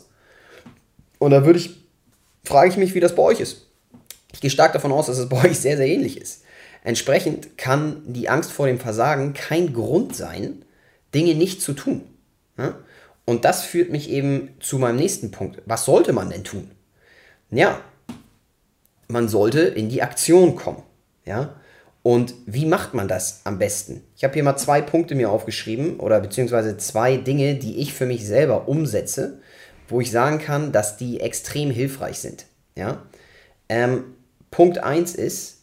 Und 1.19 1.33
da 1.33 1.45
würde 1.45 1.59
ich, 1.59 1.85
frage 2.45 2.69
ich 2.69 2.77
mich, 2.77 2.95
wie 2.95 3.01
das 3.01 3.17
bei 3.17 3.23
euch 3.23 3.41
ist. 3.41 3.67
Ich 4.33 4.41
gehe 4.41 4.51
stark 4.51 4.73
davon 4.75 4.93
aus, 4.93 5.07
dass 5.07 5.19
es 5.19 5.29
bei 5.29 5.45
euch 5.45 5.59
sehr, 5.59 5.77
sehr 5.77 5.87
ähnlich 5.87 6.21
ist. 6.21 6.45
Entsprechend 6.85 7.57
kann 7.57 8.03
die 8.07 8.29
Angst 8.29 8.53
vor 8.53 8.67
dem 8.67 8.79
Versagen 8.79 9.33
kein 9.35 9.73
Grund 9.73 10.15
sein, 10.15 10.65
Dinge 11.15 11.35
nicht 11.35 11.63
zu 11.63 11.73
tun. 11.73 12.03
Und 13.25 13.45
das 13.45 13.65
führt 13.65 13.91
mich 13.91 14.11
eben 14.11 14.51
zu 14.61 14.79
meinem 14.79 14.97
nächsten 14.97 15.31
Punkt. 15.31 15.63
Was 15.65 15.87
sollte 15.87 16.13
man 16.13 16.29
denn 16.29 16.45
tun? 16.45 16.71
Ja, 17.51 17.81
man 19.09 19.29
sollte 19.29 19.61
in 19.61 19.89
die 19.89 20.03
Aktion 20.03 20.55
kommen. 20.55 20.83
Ja? 21.25 21.55
Und 22.03 22.35
wie 22.47 22.67
macht 22.67 22.95
man 22.95 23.07
das 23.07 23.43
am 23.45 23.59
besten? 23.59 24.03
Ich 24.17 24.25
habe 24.25 24.35
hier 24.35 24.43
mal 24.43 24.57
zwei 24.57 24.83
Punkte 24.83 25.15
mir 25.15 25.31
aufgeschrieben 25.31 26.01
oder 26.01 26.21
beziehungsweise 26.21 26.77
zwei 26.77 27.17
Dinge, 27.17 27.55
die 27.55 27.79
ich 27.79 27.95
für 27.95 28.07
mich 28.07 28.27
selber 28.27 28.69
umsetze, 28.69 29.41
wo 29.89 30.01
ich 30.01 30.11
sagen 30.11 30.39
kann, 30.39 30.73
dass 30.73 30.97
die 30.97 31.21
extrem 31.21 31.71
hilfreich 31.71 32.19
sind. 32.19 32.47
Ja? 32.77 33.03
Ähm, 33.69 34.15
Punkt 34.51 34.79
1 34.79 35.15
ist, 35.15 35.63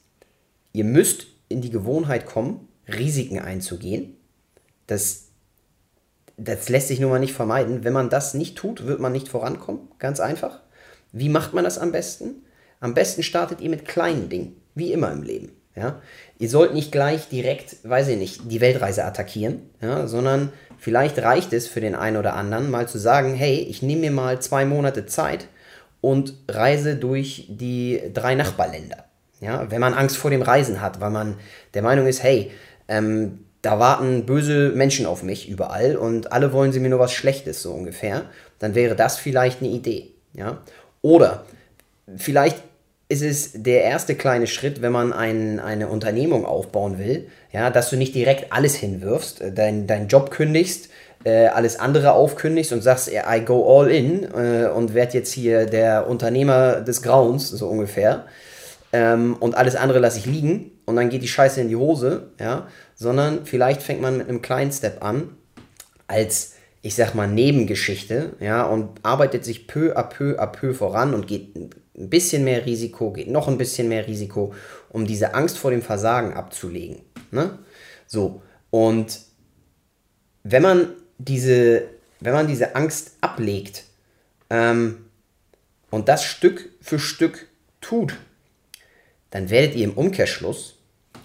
ihr 0.72 0.86
müsst 0.86 1.28
in 1.50 1.62
die 1.62 1.72
Gewohnheit 1.72 2.26
kommen, 2.26 2.70
Risiken 2.88 3.40
einzugehen. 3.40 4.16
Das, 4.88 5.26
das 6.38 6.70
lässt 6.70 6.88
sich 6.88 7.02
nun 7.02 7.10
mal 7.10 7.20
nicht 7.20 7.34
vermeiden. 7.34 7.84
Wenn 7.84 7.94
man 7.94 8.10
das 8.10 8.34
nicht 8.34 8.58
tut, 8.58 8.86
wird 8.86 9.00
man 9.00 9.12
nicht 9.12 9.28
vorankommen. 9.28 9.90
Ganz 10.00 10.20
einfach. 10.20 10.62
Wie 11.12 11.30
macht 11.30 11.54
man 11.54 11.66
das 11.66 11.78
am 11.78 11.92
besten? 11.92 12.44
Am 12.80 12.94
besten 12.94 13.24
startet 13.24 13.60
ihr 13.60 13.70
mit 13.70 13.86
kleinen 13.86 14.30
Dingen, 14.30 14.56
wie 14.74 14.94
immer 14.94 15.12
im 15.12 15.24
Leben. 15.24 15.59
Ja? 15.76 16.02
Ihr 16.38 16.50
sollt 16.50 16.74
nicht 16.74 16.92
gleich 16.92 17.30
direkt, 17.30 17.78
weiß 17.84 18.10
ich 18.10 18.18
nicht, 18.18 18.52
die 18.52 18.62
Weltreise 18.62 19.06
attackieren, 19.06 19.70
ja? 19.82 20.08
sondern 20.08 20.52
vielleicht 20.78 21.20
reicht 21.20 21.54
es 21.54 21.68
für 21.68 21.82
den 21.82 21.96
einen 21.96 22.18
oder 22.18 22.36
anderen 22.36 22.72
mal 22.72 22.88
zu 22.88 22.98
sagen, 22.98 23.34
hey, 23.34 23.58
ich 23.58 23.82
nehme 23.82 24.02
mir 24.02 24.12
mal 24.12 24.42
zwei 24.42 24.66
Monate 24.66 25.06
Zeit 25.06 25.48
und 26.02 26.34
reise 26.48 26.96
durch 26.96 27.48
die 27.50 28.02
drei 28.14 28.36
Nachbarländer. 28.36 29.06
Ja? 29.42 29.70
Wenn 29.70 29.82
man 29.82 29.94
Angst 29.94 30.18
vor 30.18 30.32
dem 30.32 30.42
Reisen 30.42 30.82
hat, 30.82 31.02
weil 31.02 31.12
man 31.12 31.36
der 31.74 31.82
Meinung 31.82 32.08
ist, 32.08 32.24
hey, 32.24 32.52
ähm, 32.88 33.46
da 33.62 33.78
warten 33.80 34.26
böse 34.26 34.70
Menschen 34.70 35.06
auf 35.06 35.22
mich 35.22 35.50
überall 35.50 35.98
und 35.98 36.32
alle 36.32 36.54
wollen 36.54 36.72
sie 36.72 36.80
mir 36.80 36.90
nur 36.90 37.00
was 37.00 37.14
Schlechtes, 37.14 37.62
so 37.62 37.74
ungefähr, 37.74 38.24
dann 38.58 38.74
wäre 38.74 38.96
das 38.96 39.18
vielleicht 39.18 39.62
eine 39.62 39.70
Idee. 39.70 40.12
Ja? 40.34 40.60
Oder 41.02 41.46
vielleicht 42.18 42.64
ist 43.10 43.24
es 43.24 43.52
der 43.56 43.84
erste 43.84 44.14
kleine 44.14 44.46
Schritt, 44.46 44.84
wenn 44.84 44.92
man 44.92 45.12
ein, 45.12 45.60
eine 45.60 45.88
Unternehmung 45.88 46.46
aufbauen 46.46 47.00
will, 47.00 47.28
ja, 47.52 47.72
dass 47.72 47.90
du 47.90 47.98
nicht 47.98 48.14
direkt 48.14 48.54
alles 48.54 48.76
hinwirfst, 48.76 49.42
äh, 49.42 49.52
deinen 49.52 49.88
dein 49.88 50.08
Job 50.08 50.30
kündigst, 50.30 50.90
äh, 51.24 51.48
alles 51.48 51.80
andere 51.80 52.12
aufkündigst 52.14 52.72
und 52.72 52.82
sagst, 52.82 53.10
I 53.10 53.44
go 53.44 53.80
all 53.80 53.90
in 53.90 54.24
äh, 54.24 54.70
und 54.70 54.94
werde 54.94 55.18
jetzt 55.18 55.34
hier 55.34 55.66
der 55.66 56.08
Unternehmer 56.08 56.82
des 56.82 57.02
Grauens, 57.02 57.50
so 57.50 57.68
ungefähr. 57.68 58.26
Ähm, 58.94 59.36
und 59.40 59.56
alles 59.56 59.76
andere 59.76 59.98
lasse 59.98 60.20
ich 60.20 60.28
liegen 60.28 60.72
und 60.86 60.96
dann 60.96 61.10
geht 61.10 61.24
die 61.24 61.28
Scheiße 61.28 61.62
in 61.62 61.68
die 61.68 61.76
Hose, 61.76 62.30
ja, 62.40 62.68
sondern 62.96 63.46
vielleicht 63.46 63.82
fängt 63.82 64.02
man 64.02 64.18
mit 64.18 64.30
einem 64.30 64.44
kleinen 64.44 64.72
Step 64.72 65.04
an, 65.04 65.36
als 66.08 66.54
ich 66.82 66.96
sag 66.96 67.14
mal, 67.14 67.28
Nebengeschichte, 67.28 68.34
ja, 68.40 68.64
und 68.64 69.00
arbeitet 69.04 69.44
sich 69.44 69.68
peu 69.68 69.98
à 69.98 70.04
peu 70.04 70.40
à 70.40 70.48
peu 70.48 70.74
voran 70.74 71.14
und 71.14 71.28
geht 71.28 71.54
ein 72.00 72.10
bisschen 72.10 72.44
mehr 72.44 72.66
Risiko, 72.66 73.12
geht 73.12 73.30
noch 73.30 73.48
ein 73.48 73.58
bisschen 73.58 73.90
mehr 73.90 74.08
Risiko, 74.08 74.54
um 74.90 75.06
diese 75.06 75.34
Angst 75.34 75.58
vor 75.58 75.72
dem 75.72 75.82
Versagen 75.82 76.34
abzulegen. 76.34 77.02
Ne? 77.32 77.60
So, 78.08 78.42
und 78.70 79.20
wenn 80.44 80.64
man 80.64 80.94
diese, 81.18 81.84
wenn 82.20 82.34
man 82.34 82.48
diese 82.48 82.76
Angst 82.76 83.12
ablegt 83.22 83.84
ähm, 84.50 85.06
und 85.90 86.08
das 86.08 86.24
Stück 86.24 86.70
für 86.82 87.00
Stück 87.00 87.48
tut, 87.82 88.16
dann 89.30 89.50
werdet 89.50 89.76
ihr 89.76 89.84
im 89.84 89.94
Umkehrschluss, 89.94 90.78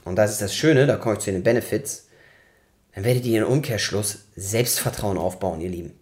und 0.05 0.17
das 0.17 0.33
ist 0.33 0.43
das 0.43 0.55
Schöne, 0.55 0.87
da 0.87 0.97
komme 0.97 1.15
ich 1.15 1.21
zu 1.21 1.33
den 1.33 1.43
Benefits, 1.43 2.09
dann 2.95 3.05
werdet 3.05 3.25
ihr 3.25 3.43
im 3.43 3.49
Umkehrschluss 3.49 4.27
Selbstvertrauen 4.37 5.19
aufbauen, 5.19 5.61
ihr 5.61 5.71
Lieben. 5.71 5.99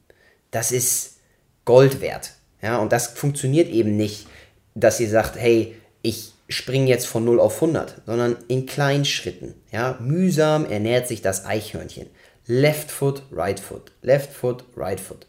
Das 0.51 0.73
ist 0.73 1.19
Gold 1.65 2.01
wert. 2.01 2.33
Ja, 2.61 2.79
und 2.79 2.93
das 2.93 3.09
funktioniert 3.09 3.69
eben 3.69 3.97
nicht, 3.97 4.27
dass 4.75 5.01
ihr 5.01 5.09
sagt, 5.09 5.37
hey, 5.37 5.75
ich 6.03 6.33
springe 6.49 6.89
jetzt 6.89 7.07
von 7.07 7.25
0 7.25 7.41
auf 7.41 7.55
100, 7.57 8.03
sondern 8.07 8.37
in 8.49 8.67
kleinen 8.67 9.05
Schritten. 9.05 9.55
Ja, 9.71 9.97
mühsam 10.01 10.67
ernährt 10.67 11.09
sich 11.09 11.23
das 11.23 11.47
Eichhörnchen. 11.47 12.07
Left 12.47 12.91
foot, 12.91 13.23
right 13.31 13.59
foot, 13.59 13.93
left 14.03 14.33
foot, 14.33 14.65
right 14.77 15.01
foot. 15.01 15.27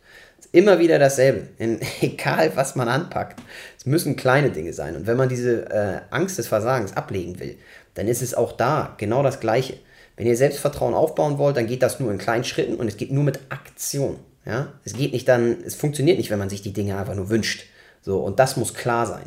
Immer 0.52 0.80
wieder 0.80 1.00
dasselbe. 1.00 1.48
In, 1.58 1.80
egal, 2.02 2.52
was 2.56 2.76
man 2.76 2.88
anpackt. 2.88 3.42
Es 3.78 3.86
müssen 3.86 4.16
kleine 4.16 4.52
Dinge 4.52 4.74
sein. 4.74 4.96
Und 4.96 5.08
wenn 5.08 5.18
man 5.18 5.30
diese 5.30 5.70
äh, 5.72 6.02
Angst 6.12 6.38
des 6.38 6.48
Versagens 6.48 6.96
ablegen 6.96 7.40
will, 7.40 7.58
dann 7.96 8.08
ist 8.08 8.22
es 8.22 8.34
auch 8.34 8.52
da 8.52 8.96
genau 8.98 9.24
das 9.24 9.40
Gleiche. 9.40 9.78
Wenn 10.16 10.28
ihr 10.28 10.38
Selbstvertrauen 10.38 10.94
aufbauen 10.94 11.38
wollt, 11.38 11.58
dann 11.58 11.68
geht 11.68 11.82
das 11.82 12.00
nur 12.00 12.12
in 12.12 12.20
kleinen 12.20 12.44
Schritten 12.44 12.76
und 12.76 12.88
es 12.88 12.98
geht 12.98 13.12
nur 13.12 13.24
mit 13.24 13.40
Aktion. 13.50 14.20
Ja? 14.46 14.74
Es 14.86 14.94
geht 14.94 15.14
nicht 15.14 15.28
dann, 15.28 15.58
es 15.66 15.76
funktioniert 15.76 16.18
nicht, 16.18 16.30
wenn 16.30 16.40
man 16.40 16.50
sich 16.50 16.62
die 16.62 16.74
Dinge 16.74 16.98
einfach 16.98 17.16
nur 17.16 17.30
wünscht. 17.30 17.66
So, 18.04 18.20
und 18.20 18.40
das 18.40 18.58
muss 18.58 18.76
klar 18.76 19.08
sein. 19.08 19.26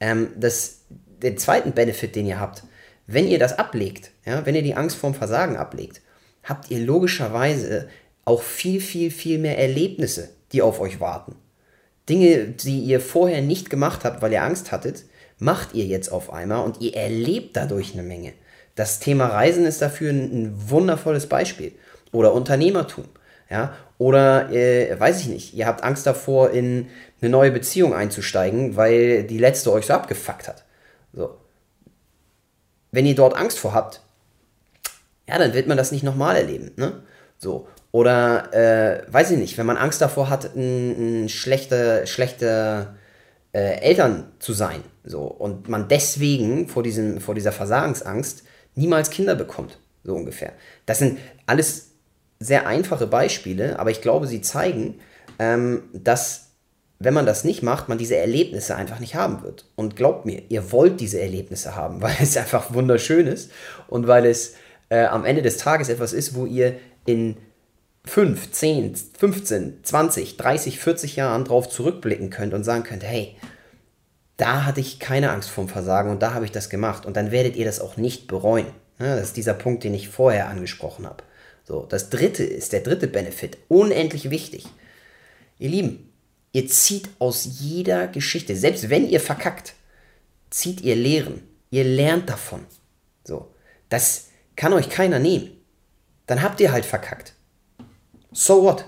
Ähm, 0.00 0.30
das, 0.36 0.80
den 1.22 1.38
zweiten 1.38 1.72
Benefit, 1.72 2.16
den 2.16 2.26
ihr 2.26 2.40
habt, 2.40 2.64
wenn 3.06 3.28
ihr 3.28 3.38
das 3.38 3.58
ablegt, 3.58 4.10
ja, 4.24 4.44
wenn 4.44 4.56
ihr 4.56 4.62
die 4.62 4.74
Angst 4.74 4.96
vorm 4.96 5.14
Versagen 5.14 5.56
ablegt, 5.56 6.00
habt 6.42 6.70
ihr 6.70 6.80
logischerweise 6.80 7.88
auch 8.24 8.42
viel, 8.42 8.80
viel, 8.80 9.10
viel 9.10 9.38
mehr 9.38 9.58
Erlebnisse, 9.58 10.30
die 10.52 10.62
auf 10.62 10.80
euch 10.80 11.00
warten. 11.00 11.36
Dinge, 12.08 12.46
die 12.48 12.80
ihr 12.80 13.00
vorher 13.00 13.42
nicht 13.42 13.70
gemacht 13.70 14.04
habt, 14.04 14.22
weil 14.22 14.32
ihr 14.32 14.42
Angst 14.42 14.72
hattet, 14.72 15.04
macht 15.38 15.74
ihr 15.74 15.84
jetzt 15.84 16.10
auf 16.10 16.32
einmal 16.32 16.64
und 16.64 16.80
ihr 16.80 16.96
erlebt 16.96 17.56
dadurch 17.56 17.92
eine 17.92 18.02
Menge. 18.02 18.32
Das 18.74 19.00
Thema 19.00 19.26
Reisen 19.26 19.64
ist 19.64 19.82
dafür 19.82 20.10
ein, 20.10 20.42
ein 20.42 20.70
wundervolles 20.70 21.28
Beispiel. 21.28 21.72
Oder 22.12 22.32
Unternehmertum. 22.32 23.04
Ja? 23.50 23.74
Oder, 23.98 24.50
äh, 24.50 24.98
weiß 24.98 25.20
ich 25.20 25.28
nicht, 25.28 25.54
ihr 25.54 25.66
habt 25.66 25.82
Angst 25.82 26.06
davor, 26.06 26.50
in 26.50 26.88
eine 27.20 27.30
neue 27.30 27.50
Beziehung 27.50 27.94
einzusteigen, 27.94 28.76
weil 28.76 29.24
die 29.24 29.38
letzte 29.38 29.72
euch 29.72 29.86
so 29.86 29.94
abgefuckt 29.94 30.48
hat. 30.48 30.64
So. 31.14 31.36
Wenn 32.92 33.06
ihr 33.06 33.14
dort 33.14 33.34
Angst 33.34 33.58
vor 33.58 33.72
habt, 33.72 34.02
ja, 35.28 35.38
dann 35.38 35.54
wird 35.54 35.66
man 35.66 35.76
das 35.76 35.92
nicht 35.92 36.04
nochmal 36.04 36.36
erleben. 36.36 36.72
Ne? 36.76 37.02
So. 37.38 37.68
Oder, 37.90 38.52
äh, 38.52 39.10
weiß 39.10 39.30
ich 39.30 39.38
nicht, 39.38 39.56
wenn 39.56 39.66
man 39.66 39.78
Angst 39.78 40.02
davor 40.02 40.28
hat, 40.28 40.54
ein, 40.54 41.24
ein 41.24 41.28
schlechte, 41.30 42.06
schlechte 42.06 42.94
äh, 43.52 43.80
Eltern 43.80 44.32
zu 44.38 44.52
sein. 44.52 44.82
So. 45.04 45.22
Und 45.22 45.68
man 45.70 45.88
deswegen 45.88 46.68
vor, 46.68 46.82
diesem, 46.82 47.20
vor 47.20 47.34
dieser 47.34 47.52
Versagensangst 47.52 48.42
niemals 48.74 49.08
Kinder 49.08 49.34
bekommt. 49.34 49.78
So 50.04 50.14
ungefähr. 50.14 50.52
Das 50.84 50.98
sind 50.98 51.18
alles 51.46 51.85
sehr 52.38 52.66
einfache 52.66 53.06
Beispiele, 53.06 53.78
aber 53.78 53.90
ich 53.90 54.02
glaube, 54.02 54.26
sie 54.26 54.40
zeigen, 54.40 55.00
ähm, 55.38 55.82
dass 55.92 56.46
wenn 56.98 57.14
man 57.14 57.26
das 57.26 57.44
nicht 57.44 57.62
macht, 57.62 57.88
man 57.88 57.98
diese 57.98 58.16
Erlebnisse 58.16 58.74
einfach 58.74 59.00
nicht 59.00 59.14
haben 59.14 59.42
wird. 59.42 59.66
Und 59.76 59.96
glaubt 59.96 60.24
mir, 60.24 60.42
ihr 60.48 60.72
wollt 60.72 61.00
diese 61.00 61.20
Erlebnisse 61.20 61.76
haben, 61.76 62.00
weil 62.02 62.16
es 62.20 62.36
einfach 62.36 62.72
wunderschön 62.72 63.26
ist 63.26 63.50
und 63.88 64.06
weil 64.06 64.26
es 64.26 64.54
äh, 64.88 65.04
am 65.04 65.24
Ende 65.24 65.42
des 65.42 65.58
Tages 65.58 65.88
etwas 65.88 66.12
ist, 66.12 66.34
wo 66.34 66.46
ihr 66.46 66.76
in 67.04 67.36
5, 68.04 68.52
10, 68.52 68.94
15, 69.18 69.80
20, 69.82 70.36
30, 70.36 70.78
40 70.78 71.16
Jahren 71.16 71.44
drauf 71.44 71.68
zurückblicken 71.68 72.30
könnt 72.30 72.54
und 72.54 72.64
sagen 72.64 72.84
könnt, 72.84 73.02
hey, 73.02 73.36
da 74.36 74.64
hatte 74.64 74.80
ich 74.80 75.00
keine 75.00 75.30
Angst 75.30 75.50
vorm 75.50 75.68
Versagen 75.68 76.10
und 76.10 76.22
da 76.22 76.34
habe 76.34 76.44
ich 76.44 76.52
das 76.52 76.70
gemacht. 76.70 77.04
Und 77.04 77.16
dann 77.16 77.32
werdet 77.32 77.56
ihr 77.56 77.64
das 77.64 77.80
auch 77.80 77.96
nicht 77.96 78.28
bereuen. 78.28 78.66
Ja, 78.98 79.16
das 79.16 79.28
ist 79.28 79.36
dieser 79.36 79.54
Punkt, 79.54 79.82
den 79.82 79.94
ich 79.94 80.08
vorher 80.08 80.48
angesprochen 80.48 81.06
habe. 81.06 81.24
So, 81.66 81.84
das 81.84 82.10
dritte 82.10 82.44
ist, 82.44 82.72
der 82.72 82.80
dritte 82.80 83.08
Benefit, 83.08 83.58
unendlich 83.68 84.30
wichtig. 84.30 84.66
Ihr 85.58 85.68
Lieben, 85.68 86.12
ihr 86.52 86.68
zieht 86.68 87.08
aus 87.18 87.58
jeder 87.58 88.06
Geschichte, 88.06 88.54
selbst 88.54 88.88
wenn 88.88 89.08
ihr 89.08 89.20
verkackt, 89.20 89.74
zieht 90.48 90.80
ihr 90.82 90.94
Lehren. 90.94 91.42
Ihr 91.70 91.82
lernt 91.82 92.30
davon. 92.30 92.64
So, 93.24 93.52
das 93.88 94.28
kann 94.54 94.72
euch 94.72 94.88
keiner 94.88 95.18
nehmen. 95.18 95.50
Dann 96.26 96.40
habt 96.40 96.60
ihr 96.60 96.70
halt 96.70 96.84
verkackt. 96.84 97.34
So 98.30 98.62
what? 98.62 98.84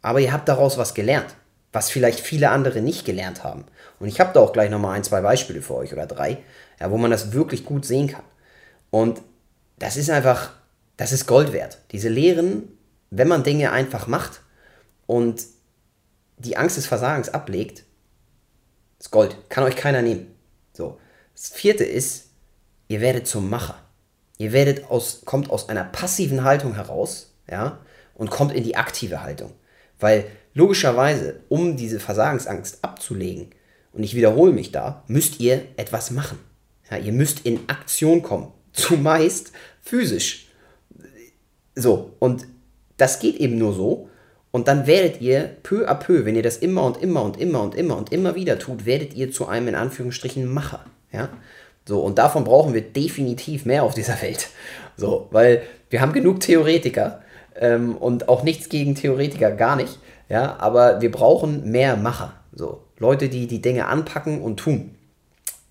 Aber 0.00 0.18
ihr 0.18 0.32
habt 0.32 0.48
daraus 0.48 0.78
was 0.78 0.94
gelernt, 0.94 1.36
was 1.72 1.88
vielleicht 1.88 2.18
viele 2.18 2.50
andere 2.50 2.80
nicht 2.80 3.04
gelernt 3.04 3.44
haben. 3.44 3.64
Und 4.00 4.08
ich 4.08 4.18
habe 4.18 4.32
da 4.34 4.40
auch 4.40 4.52
gleich 4.52 4.70
nochmal 4.70 4.96
ein, 4.96 5.04
zwei 5.04 5.20
Beispiele 5.20 5.62
für 5.62 5.76
euch 5.76 5.92
oder 5.92 6.06
drei, 6.06 6.38
ja, 6.80 6.90
wo 6.90 6.98
man 6.98 7.12
das 7.12 7.32
wirklich 7.32 7.64
gut 7.64 7.84
sehen 7.84 8.08
kann. 8.08 8.24
Und 8.90 9.22
das 9.78 9.96
ist 9.96 10.10
einfach 10.10 10.52
das 10.96 11.12
ist 11.12 11.26
Gold 11.26 11.52
wert. 11.52 11.78
Diese 11.92 12.08
Lehren, 12.08 12.68
wenn 13.10 13.28
man 13.28 13.44
Dinge 13.44 13.72
einfach 13.72 14.06
macht 14.06 14.40
und 15.06 15.44
die 16.38 16.56
Angst 16.56 16.76
des 16.76 16.86
Versagens 16.86 17.28
ablegt, 17.28 17.84
ist 18.98 19.10
Gold. 19.10 19.36
Kann 19.48 19.64
euch 19.64 19.76
keiner 19.76 20.02
nehmen. 20.02 20.34
So. 20.72 20.98
Das 21.34 21.48
vierte 21.48 21.84
ist, 21.84 22.30
ihr 22.88 23.00
werdet 23.00 23.26
zum 23.26 23.48
Macher. 23.48 23.78
Ihr 24.38 24.52
werdet 24.52 24.90
aus, 24.90 25.22
kommt 25.24 25.50
aus 25.50 25.68
einer 25.68 25.84
passiven 25.84 26.44
Haltung 26.44 26.74
heraus, 26.74 27.34
ja, 27.48 27.78
und 28.14 28.30
kommt 28.30 28.52
in 28.54 28.64
die 28.64 28.76
aktive 28.76 29.22
Haltung. 29.22 29.52
Weil 30.00 30.26
logischerweise, 30.54 31.40
um 31.48 31.76
diese 31.76 32.00
Versagensangst 32.00 32.78
abzulegen, 32.82 33.50
und 33.92 34.02
ich 34.02 34.14
wiederhole 34.14 34.52
mich 34.52 34.72
da, 34.72 35.04
müsst 35.06 35.38
ihr 35.40 35.66
etwas 35.76 36.10
machen. 36.10 36.38
Ja, 36.90 36.96
ihr 36.96 37.12
müsst 37.12 37.40
in 37.40 37.68
Aktion 37.68 38.22
kommen. 38.22 38.52
Zumeist 38.72 39.52
physisch. 39.82 40.41
So, 41.74 42.12
und 42.18 42.46
das 42.96 43.18
geht 43.18 43.36
eben 43.36 43.58
nur 43.58 43.72
so. 43.72 44.08
Und 44.50 44.68
dann 44.68 44.86
werdet 44.86 45.20
ihr 45.20 45.56
peu 45.62 45.88
à 45.88 45.94
peu, 45.94 46.26
wenn 46.26 46.36
ihr 46.36 46.42
das 46.42 46.58
immer 46.58 46.84
und 46.84 47.02
immer 47.02 47.22
und 47.22 47.38
immer 47.40 47.62
und 47.62 47.74
immer 47.74 47.96
und 47.96 48.12
immer 48.12 48.34
wieder 48.34 48.58
tut, 48.58 48.84
werdet 48.84 49.14
ihr 49.14 49.32
zu 49.32 49.48
einem 49.48 49.68
in 49.68 49.74
Anführungsstrichen 49.74 50.46
Macher. 50.46 50.84
Ja? 51.10 51.30
So, 51.86 52.00
und 52.00 52.18
davon 52.18 52.44
brauchen 52.44 52.74
wir 52.74 52.82
definitiv 52.82 53.64
mehr 53.64 53.82
auf 53.82 53.94
dieser 53.94 54.20
Welt. 54.20 54.48
So, 54.96 55.28
weil 55.30 55.62
wir 55.90 56.00
haben 56.00 56.12
genug 56.12 56.40
Theoretiker 56.40 57.22
ähm, 57.56 57.96
und 57.96 58.28
auch 58.28 58.42
nichts 58.42 58.68
gegen 58.68 58.94
Theoretiker, 58.94 59.50
gar 59.52 59.76
nicht. 59.76 59.98
Ja, 60.28 60.56
aber 60.58 61.00
wir 61.00 61.10
brauchen 61.10 61.70
mehr 61.70 61.96
Macher. 61.96 62.34
So, 62.54 62.84
Leute, 62.98 63.28
die 63.28 63.46
die 63.46 63.60
Dinge 63.60 63.86
anpacken 63.86 64.40
und 64.42 64.58
tun. 64.58 64.94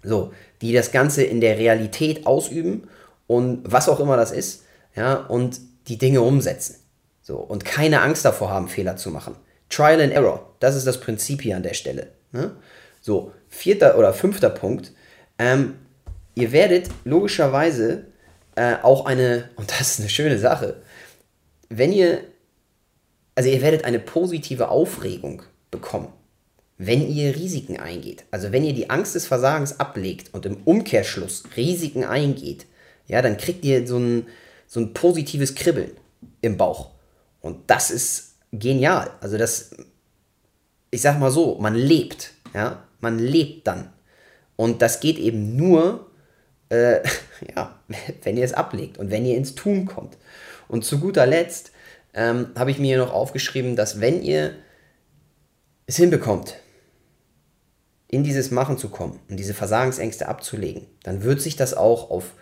So, 0.03 0.33
die 0.61 0.73
das 0.73 0.91
Ganze 0.91 1.23
in 1.23 1.41
der 1.41 1.57
Realität 1.57 2.25
ausüben 2.25 2.87
und 3.27 3.61
was 3.63 3.89
auch 3.89 3.99
immer 3.99 4.17
das 4.17 4.31
ist. 4.31 4.65
Ja, 4.95 5.15
und 5.15 5.59
die 5.91 5.97
Dinge 5.97 6.21
umsetzen. 6.21 6.77
So, 7.21 7.35
und 7.35 7.65
keine 7.65 8.01
Angst 8.01 8.23
davor 8.23 8.49
haben, 8.49 8.69
Fehler 8.69 8.95
zu 8.95 9.09
machen. 9.09 9.35
Trial 9.69 9.99
and 10.01 10.13
Error, 10.13 10.55
das 10.61 10.75
ist 10.77 10.87
das 10.87 11.01
Prinzip 11.01 11.41
hier 11.41 11.57
an 11.57 11.63
der 11.63 11.73
Stelle. 11.73 12.13
Ne? 12.31 12.55
So, 13.01 13.33
vierter 13.49 13.97
oder 13.97 14.13
fünfter 14.13 14.49
Punkt. 14.49 14.93
Ähm, 15.37 15.75
ihr 16.33 16.53
werdet 16.53 16.87
logischerweise 17.03 18.05
äh, 18.55 18.75
auch 18.81 19.05
eine, 19.05 19.49
und 19.57 19.69
das 19.69 19.81
ist 19.81 19.99
eine 19.99 20.09
schöne 20.09 20.39
Sache, 20.39 20.81
wenn 21.67 21.91
ihr, 21.91 22.21
also 23.35 23.49
ihr 23.49 23.61
werdet 23.61 23.83
eine 23.83 23.99
positive 23.99 24.69
Aufregung 24.69 25.43
bekommen, 25.71 26.07
wenn 26.77 27.05
ihr 27.05 27.35
Risiken 27.35 27.77
eingeht. 27.77 28.23
Also 28.31 28.53
wenn 28.53 28.63
ihr 28.63 28.73
die 28.73 28.89
Angst 28.89 29.15
des 29.15 29.27
Versagens 29.27 29.81
ablegt 29.81 30.33
und 30.33 30.45
im 30.45 30.57
Umkehrschluss 30.63 31.43
Risiken 31.57 32.05
eingeht, 32.05 32.65
ja, 33.07 33.21
dann 33.21 33.35
kriegt 33.35 33.65
ihr 33.65 33.85
so 33.85 33.97
ein, 33.97 34.27
so 34.71 34.79
ein 34.79 34.93
positives 34.93 35.53
Kribbeln 35.53 35.91
im 36.39 36.55
Bauch. 36.55 36.91
Und 37.41 37.69
das 37.69 37.91
ist 37.91 38.35
genial. 38.53 39.11
Also 39.19 39.37
das, 39.37 39.71
ich 40.91 41.01
sag 41.01 41.19
mal 41.19 41.29
so, 41.29 41.57
man 41.59 41.75
lebt, 41.75 42.31
ja, 42.53 42.81
man 43.01 43.19
lebt 43.19 43.67
dann. 43.67 43.91
Und 44.55 44.81
das 44.81 45.01
geht 45.01 45.19
eben 45.19 45.57
nur, 45.57 46.09
äh, 46.69 47.01
ja, 47.53 47.81
wenn 48.23 48.37
ihr 48.37 48.45
es 48.45 48.53
ablegt 48.53 48.97
und 48.97 49.11
wenn 49.11 49.25
ihr 49.25 49.35
ins 49.35 49.55
Tun 49.55 49.85
kommt. 49.85 50.17
Und 50.69 50.85
zu 50.85 51.01
guter 51.01 51.25
Letzt 51.25 51.73
ähm, 52.13 52.51
habe 52.57 52.71
ich 52.71 52.79
mir 52.79 52.97
noch 52.97 53.11
aufgeschrieben, 53.11 53.75
dass 53.75 53.99
wenn 53.99 54.23
ihr 54.23 54.55
es 55.85 55.97
hinbekommt, 55.97 56.55
in 58.07 58.23
dieses 58.23 58.51
Machen 58.51 58.77
zu 58.77 58.87
kommen 58.87 59.19
und 59.29 59.35
diese 59.35 59.53
Versagensängste 59.53 60.29
abzulegen, 60.29 60.87
dann 61.03 61.23
wird 61.23 61.41
sich 61.41 61.57
das 61.57 61.73
auch 61.73 62.09
auf 62.09 62.35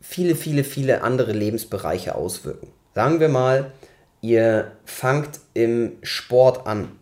viele, 0.00 0.34
viele, 0.34 0.64
viele 0.64 1.02
andere 1.02 1.32
Lebensbereiche 1.32 2.14
auswirken. 2.14 2.68
Sagen 2.94 3.20
wir 3.20 3.28
mal, 3.28 3.72
ihr 4.20 4.72
fangt 4.84 5.40
im 5.54 5.92
Sport 6.02 6.66
an, 6.66 6.92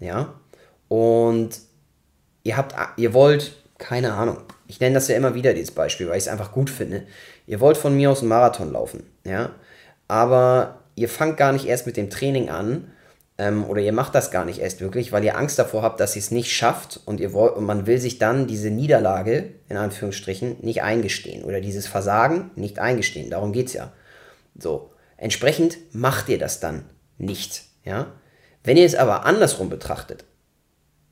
ja, 0.00 0.34
und 0.88 1.50
ihr 2.42 2.56
habt, 2.56 2.74
ihr 2.98 3.14
wollt, 3.14 3.56
keine 3.78 4.14
Ahnung, 4.14 4.38
ich 4.66 4.80
nenne 4.80 4.94
das 4.94 5.08
ja 5.08 5.16
immer 5.16 5.34
wieder 5.34 5.54
dieses 5.54 5.72
Beispiel, 5.72 6.08
weil 6.08 6.16
ich 6.16 6.24
es 6.24 6.28
einfach 6.28 6.52
gut 6.52 6.70
finde. 6.70 7.06
Ihr 7.46 7.60
wollt 7.60 7.76
von 7.76 7.94
mir 7.96 8.10
aus 8.10 8.20
einen 8.20 8.28
Marathon 8.28 8.72
laufen, 8.72 9.04
ja, 9.24 9.50
aber 10.08 10.80
ihr 10.96 11.08
fangt 11.08 11.36
gar 11.36 11.52
nicht 11.52 11.66
erst 11.66 11.86
mit 11.86 11.96
dem 11.96 12.10
Training 12.10 12.48
an, 12.48 12.90
ähm, 13.38 13.64
oder 13.64 13.80
ihr 13.80 13.92
macht 13.92 14.14
das 14.14 14.30
gar 14.30 14.44
nicht 14.44 14.60
erst 14.60 14.80
wirklich, 14.80 15.12
weil 15.12 15.24
ihr 15.24 15.36
Angst 15.36 15.58
davor 15.58 15.82
habt, 15.82 16.00
dass 16.00 16.16
ihr 16.16 16.20
es 16.20 16.30
nicht 16.30 16.52
schafft 16.52 17.00
und, 17.04 17.20
ihr 17.20 17.32
wollt, 17.32 17.56
und 17.56 17.64
man 17.64 17.86
will 17.86 17.98
sich 17.98 18.18
dann 18.18 18.46
diese 18.46 18.70
Niederlage, 18.70 19.54
in 19.68 19.76
Anführungsstrichen, 19.76 20.58
nicht 20.60 20.82
eingestehen 20.82 21.44
oder 21.44 21.60
dieses 21.60 21.86
Versagen 21.86 22.50
nicht 22.54 22.78
eingestehen. 22.78 23.30
Darum 23.30 23.52
geht 23.52 23.68
es 23.68 23.72
ja. 23.72 23.92
So. 24.56 24.90
Entsprechend 25.16 25.78
macht 25.92 26.28
ihr 26.28 26.38
das 26.38 26.60
dann 26.60 26.84
nicht. 27.18 27.64
Ja? 27.84 28.12
Wenn 28.62 28.76
ihr 28.76 28.86
es 28.86 28.94
aber 28.94 29.24
andersrum 29.24 29.68
betrachtet, 29.68 30.24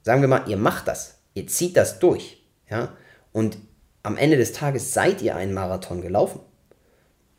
sagen 0.02 0.21
wir 0.21 0.29
mal, 0.29 0.49
ihr 0.49 0.57
macht 0.57 0.88
das, 0.88 1.19
ihr 1.35 1.47
zieht 1.47 1.76
das 1.76 1.99
durch, 1.99 2.43
ja, 2.69 2.97
und 3.33 3.59
am 4.02 4.17
Ende 4.17 4.37
des 4.37 4.52
Tages 4.52 4.93
seid 4.93 5.23
ihr 5.23 5.37
einen 5.37 5.55
Marathon 5.55 6.02
gelaufen, 6.02 6.41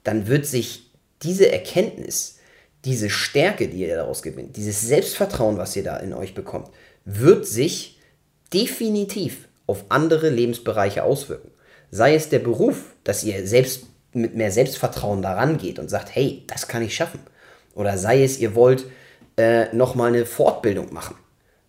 dann 0.04 0.28
wird 0.28 0.46
sich 0.46 0.92
diese 1.22 1.52
Erkenntnis, 1.52 2.40
diese 2.86 3.10
Stärke, 3.10 3.68
die 3.68 3.78
ihr 3.78 3.96
daraus 3.96 4.22
gewinnt, 4.22 4.58
dieses 4.58 4.82
Selbstvertrauen, 4.82 5.58
was 5.58 5.76
ihr 5.76 5.84
da 5.84 5.98
in 5.98 6.14
euch 6.14 6.34
bekommt, 6.34 6.70
wird 7.06 7.48
sich 7.48 8.00
definitiv 8.54 9.48
auf 9.68 9.86
andere 9.90 10.30
Lebensbereiche 10.30 11.04
auswirken. 11.04 11.52
Sei 11.92 12.16
es 12.16 12.30
der 12.30 12.40
Beruf, 12.40 12.94
dass 13.04 13.24
ihr 13.24 13.48
selbst 13.48 13.86
mit 14.14 14.36
mehr 14.36 14.52
Selbstvertrauen 14.52 15.22
daran 15.22 15.58
geht 15.58 15.80
und 15.80 15.90
sagt, 15.90 16.16
hey, 16.16 16.44
das 16.48 16.68
kann 16.68 16.84
ich 16.84 16.96
schaffen. 16.96 17.20
Oder 17.74 17.98
sei 17.98 18.24
es, 18.24 18.38
ihr 18.40 18.56
wollt 18.56 18.86
äh, 19.38 19.74
nochmal 19.74 20.10
eine 20.10 20.26
Fortbildung 20.26 20.94
machen. 20.94 21.16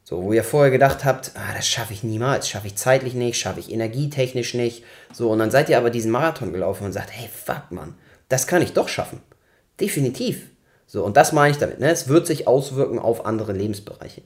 So, 0.02 0.22
wo 0.22 0.32
ihr 0.34 0.44
vorher 0.44 0.70
gedacht 0.70 1.04
habt, 1.06 1.32
ah, 1.34 1.54
das 1.56 1.66
schaffe 1.66 1.94
ich 1.94 2.02
niemals, 2.02 2.48
schaffe 2.48 2.66
ich 2.66 2.76
zeitlich 2.76 3.14
nicht, 3.14 3.38
schaffe 3.38 3.60
ich 3.60 3.72
energietechnisch 3.72 4.52
nicht. 4.52 4.84
So, 5.14 5.30
und 5.30 5.38
dann 5.38 5.50
seid 5.50 5.70
ihr 5.70 5.78
aber 5.78 5.88
diesen 5.88 6.10
Marathon 6.10 6.52
gelaufen 6.52 6.84
und 6.84 6.92
sagt, 6.92 7.10
hey, 7.10 7.28
fuck, 7.32 7.70
Mann, 7.70 7.94
das 8.28 8.46
kann 8.46 8.60
ich 8.60 8.74
doch 8.74 8.88
schaffen. 8.88 9.22
Definitiv. 9.80 10.50
So, 10.94 11.02
und 11.02 11.16
das 11.16 11.32
meine 11.32 11.50
ich 11.50 11.58
damit. 11.58 11.80
Ne? 11.80 11.90
Es 11.90 12.06
wird 12.06 12.24
sich 12.24 12.46
auswirken 12.46 13.00
auf 13.00 13.26
andere 13.26 13.52
Lebensbereiche. 13.52 14.22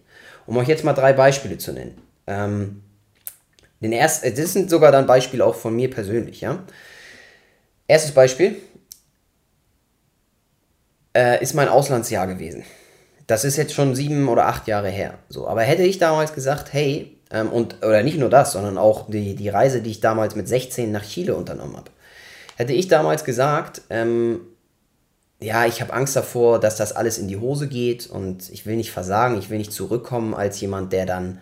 Um 0.46 0.54
euch 0.58 0.68
jetzt 0.68 0.84
mal 0.84 0.92
drei 0.92 1.14
Beispiele 1.14 1.56
zu 1.56 1.72
nennen. 1.72 1.96
Ähm, 2.26 2.82
den 3.80 3.92
ersten, 3.92 4.26
äh, 4.26 4.34
das 4.34 4.52
sind 4.52 4.68
sogar 4.68 4.92
dann 4.92 5.06
Beispiele 5.06 5.46
auch 5.46 5.54
von 5.54 5.74
mir 5.74 5.88
persönlich, 5.88 6.42
ja. 6.42 6.62
Erstes 7.86 8.12
Beispiel 8.12 8.56
äh, 11.16 11.42
ist 11.42 11.54
mein 11.54 11.68
Auslandsjahr 11.68 12.26
gewesen. 12.26 12.64
Das 13.26 13.46
ist 13.46 13.56
jetzt 13.56 13.72
schon 13.72 13.94
sieben 13.94 14.28
oder 14.28 14.44
acht 14.44 14.68
Jahre 14.68 14.90
her. 14.90 15.14
So, 15.30 15.48
aber 15.48 15.62
hätte 15.62 15.84
ich 15.84 15.96
damals 15.96 16.34
gesagt, 16.34 16.74
hey, 16.74 17.16
ähm, 17.30 17.48
und, 17.48 17.82
oder 17.82 18.02
nicht 18.02 18.18
nur 18.18 18.28
das, 18.28 18.52
sondern 18.52 18.76
auch 18.76 19.08
die, 19.08 19.34
die 19.36 19.48
Reise, 19.48 19.80
die 19.80 19.92
ich 19.92 20.00
damals 20.00 20.36
mit 20.36 20.46
16 20.46 20.92
nach 20.92 21.06
Chile 21.06 21.34
unternommen 21.34 21.78
habe, 21.78 21.90
hätte 22.56 22.74
ich 22.74 22.88
damals 22.88 23.24
gesagt, 23.24 23.80
ähm, 23.88 24.40
ja, 25.40 25.66
ich 25.66 25.80
habe 25.80 25.92
Angst 25.92 26.16
davor, 26.16 26.58
dass 26.58 26.76
das 26.76 26.92
alles 26.92 27.18
in 27.18 27.28
die 27.28 27.36
Hose 27.36 27.68
geht 27.68 28.08
und 28.08 28.50
ich 28.50 28.66
will 28.66 28.76
nicht 28.76 28.90
versagen, 28.90 29.38
ich 29.38 29.50
will 29.50 29.58
nicht 29.58 29.72
zurückkommen 29.72 30.34
als 30.34 30.60
jemand, 30.60 30.92
der 30.92 31.06
dann, 31.06 31.40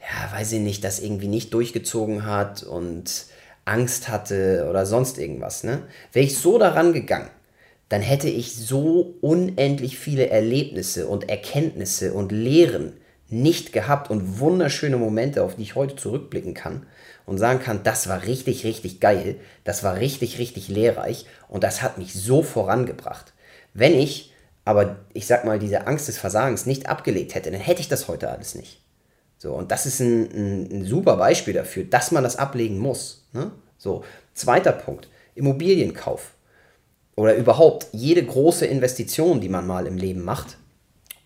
ja, 0.00 0.38
weiß 0.38 0.52
ich 0.52 0.60
nicht, 0.60 0.84
das 0.84 1.00
irgendwie 1.00 1.28
nicht 1.28 1.54
durchgezogen 1.54 2.26
hat 2.26 2.62
und 2.62 3.26
Angst 3.64 4.08
hatte 4.08 4.66
oder 4.68 4.84
sonst 4.84 5.18
irgendwas. 5.18 5.64
Ne? 5.64 5.82
Wäre 6.12 6.26
ich 6.26 6.36
so 6.36 6.58
daran 6.58 6.92
gegangen, 6.92 7.30
dann 7.88 8.02
hätte 8.02 8.28
ich 8.28 8.54
so 8.54 9.14
unendlich 9.22 9.98
viele 9.98 10.28
Erlebnisse 10.28 11.06
und 11.06 11.28
Erkenntnisse 11.30 12.12
und 12.12 12.32
Lehren 12.32 12.94
nicht 13.28 13.72
gehabt 13.72 14.10
und 14.10 14.40
wunderschöne 14.40 14.98
Momente, 14.98 15.42
auf 15.42 15.56
die 15.56 15.62
ich 15.62 15.74
heute 15.74 15.96
zurückblicken 15.96 16.52
kann 16.52 16.86
und 17.26 17.38
sagen 17.38 17.60
kann, 17.60 17.82
das 17.82 18.08
war 18.08 18.24
richtig, 18.24 18.64
richtig 18.64 19.00
geil, 19.00 19.36
das 19.64 19.82
war 19.82 19.96
richtig, 19.96 20.38
richtig 20.38 20.68
lehrreich 20.68 21.26
und 21.48 21.64
das 21.64 21.82
hat 21.82 21.98
mich 21.98 22.14
so 22.14 22.42
vorangebracht. 22.42 23.32
Wenn 23.74 23.94
ich 23.94 24.32
aber, 24.64 24.96
ich 25.12 25.26
sag 25.26 25.44
mal, 25.44 25.58
diese 25.58 25.86
Angst 25.86 26.08
des 26.08 26.18
Versagens 26.18 26.66
nicht 26.66 26.88
abgelegt 26.88 27.34
hätte, 27.34 27.50
dann 27.50 27.60
hätte 27.60 27.80
ich 27.80 27.88
das 27.88 28.08
heute 28.08 28.30
alles 28.30 28.54
nicht. 28.54 28.80
So, 29.38 29.54
und 29.54 29.72
das 29.72 29.86
ist 29.86 30.00
ein, 30.00 30.30
ein, 30.32 30.70
ein 30.70 30.84
super 30.84 31.16
Beispiel 31.16 31.54
dafür, 31.54 31.84
dass 31.84 32.12
man 32.12 32.22
das 32.22 32.36
ablegen 32.36 32.78
muss. 32.78 33.26
Ne? 33.32 33.50
So, 33.76 34.04
zweiter 34.34 34.72
Punkt, 34.72 35.08
Immobilienkauf. 35.34 36.34
Oder 37.16 37.34
überhaupt 37.34 37.88
jede 37.92 38.24
große 38.24 38.64
Investition, 38.66 39.40
die 39.40 39.48
man 39.48 39.66
mal 39.66 39.86
im 39.86 39.96
Leben 39.96 40.24
macht, 40.24 40.58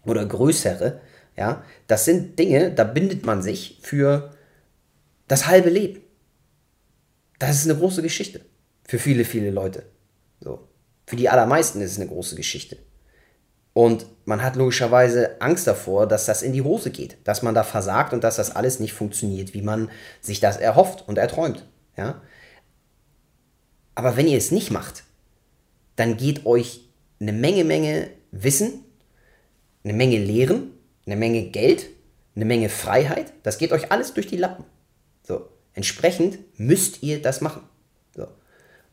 oder 0.04 0.24
größere, 0.24 1.00
ja, 1.36 1.62
das 1.86 2.04
sind 2.04 2.38
Dinge, 2.38 2.70
da 2.70 2.84
bindet 2.84 3.26
man 3.26 3.42
sich 3.42 3.78
für 3.82 4.30
das 5.28 5.46
halbe 5.46 5.70
Leben. 5.70 6.00
Das 7.38 7.56
ist 7.56 7.68
eine 7.68 7.78
große 7.78 8.02
Geschichte. 8.02 8.40
Für 8.84 8.98
viele, 8.98 9.24
viele 9.24 9.50
Leute. 9.50 9.84
So. 10.40 10.68
Für 11.06 11.16
die 11.16 11.28
allermeisten 11.28 11.80
ist 11.80 11.92
es 11.92 12.00
eine 12.00 12.08
große 12.08 12.36
Geschichte. 12.36 12.78
Und 13.72 14.06
man 14.24 14.42
hat 14.42 14.56
logischerweise 14.56 15.40
Angst 15.40 15.66
davor, 15.66 16.06
dass 16.06 16.24
das 16.24 16.42
in 16.42 16.52
die 16.52 16.62
Hose 16.62 16.90
geht, 16.90 17.18
dass 17.24 17.42
man 17.42 17.54
da 17.54 17.62
versagt 17.62 18.14
und 18.14 18.24
dass 18.24 18.36
das 18.36 18.56
alles 18.56 18.80
nicht 18.80 18.94
funktioniert, 18.94 19.52
wie 19.52 19.60
man 19.60 19.90
sich 20.22 20.40
das 20.40 20.56
erhofft 20.56 21.06
und 21.06 21.18
erträumt. 21.18 21.66
Ja? 21.96 22.22
Aber 23.94 24.16
wenn 24.16 24.28
ihr 24.28 24.38
es 24.38 24.50
nicht 24.50 24.70
macht, 24.70 25.04
dann 25.96 26.16
geht 26.16 26.46
euch 26.46 26.88
eine 27.20 27.32
Menge, 27.32 27.64
Menge 27.64 28.08
Wissen, 28.30 28.84
eine 29.84 29.92
Menge 29.92 30.18
Lehren, 30.18 30.70
eine 31.04 31.16
Menge 31.16 31.50
Geld, 31.50 31.86
eine 32.34 32.44
Menge 32.44 32.68
Freiheit, 32.68 33.32
das 33.42 33.58
geht 33.58 33.72
euch 33.72 33.92
alles 33.92 34.14
durch 34.14 34.26
die 34.26 34.36
Lappen. 34.36 34.64
So. 35.26 35.48
Entsprechend 35.74 36.38
müsst 36.58 37.02
ihr 37.02 37.20
das 37.20 37.40
machen. 37.40 37.62
So. 38.14 38.28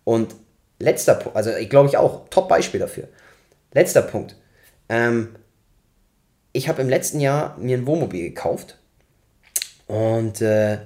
Und 0.04 0.36
letzter 0.80 1.16
Punkt, 1.16 1.38
also 1.38 1.52
ich 1.56 1.70
glaube 1.70 1.88
ich 1.90 1.98
auch, 1.98 2.28
Top-Beispiel 2.30 2.80
dafür. 2.80 3.08
Letzter 3.72 4.02
Punkt. 4.02 4.36
Ähm, 4.90 5.36
ich 6.52 6.68
habe 6.68 6.82
im 6.82 6.90
letzten 6.90 7.20
Jahr 7.20 7.58
mir 7.58 7.78
ein 7.78 7.88
Wohnmobil 7.88 8.24
gekauft 8.24 8.78
und 9.88 10.42
äh, 10.42 10.80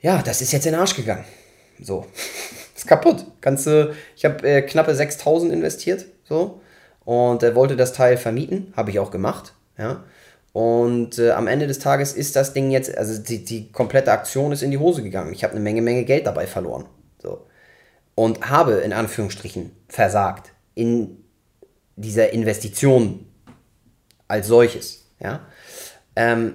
ja, 0.00 0.22
das 0.22 0.40
ist 0.40 0.52
jetzt 0.52 0.66
in 0.66 0.72
den 0.72 0.80
Arsch 0.80 0.96
gegangen. 0.96 1.24
So, 1.80 2.06
ist 2.74 2.86
kaputt. 2.86 3.26
Du, 3.40 3.94
ich 4.16 4.24
habe 4.24 4.48
äh, 4.48 4.62
knappe 4.62 4.94
6000 4.94 5.52
investiert, 5.52 6.06
so 6.24 6.60
und 7.04 7.42
äh, 7.42 7.54
wollte 7.54 7.76
das 7.76 7.92
Teil 7.92 8.16
vermieten, 8.16 8.72
habe 8.76 8.90
ich 8.90 8.98
auch 8.98 9.10
gemacht, 9.10 9.54
ja. 9.76 10.04
Und 10.58 11.20
äh, 11.20 11.30
am 11.30 11.46
Ende 11.46 11.68
des 11.68 11.78
Tages 11.78 12.14
ist 12.14 12.34
das 12.34 12.52
Ding 12.52 12.72
jetzt, 12.72 12.98
also 12.98 13.22
die, 13.22 13.44
die 13.44 13.70
komplette 13.70 14.10
Aktion 14.10 14.50
ist 14.50 14.62
in 14.62 14.72
die 14.72 14.78
Hose 14.78 15.04
gegangen. 15.04 15.32
Ich 15.32 15.44
habe 15.44 15.52
eine 15.52 15.62
Menge, 15.62 15.82
Menge 15.82 16.04
Geld 16.04 16.26
dabei 16.26 16.48
verloren. 16.48 16.86
So. 17.22 17.46
Und 18.16 18.50
habe 18.50 18.72
in 18.72 18.92
Anführungsstrichen 18.92 19.70
versagt 19.86 20.50
in 20.74 21.22
dieser 21.94 22.32
Investition 22.32 23.24
als 24.26 24.48
solches. 24.48 25.04
Ja? 25.20 25.46
Ähm, 26.16 26.54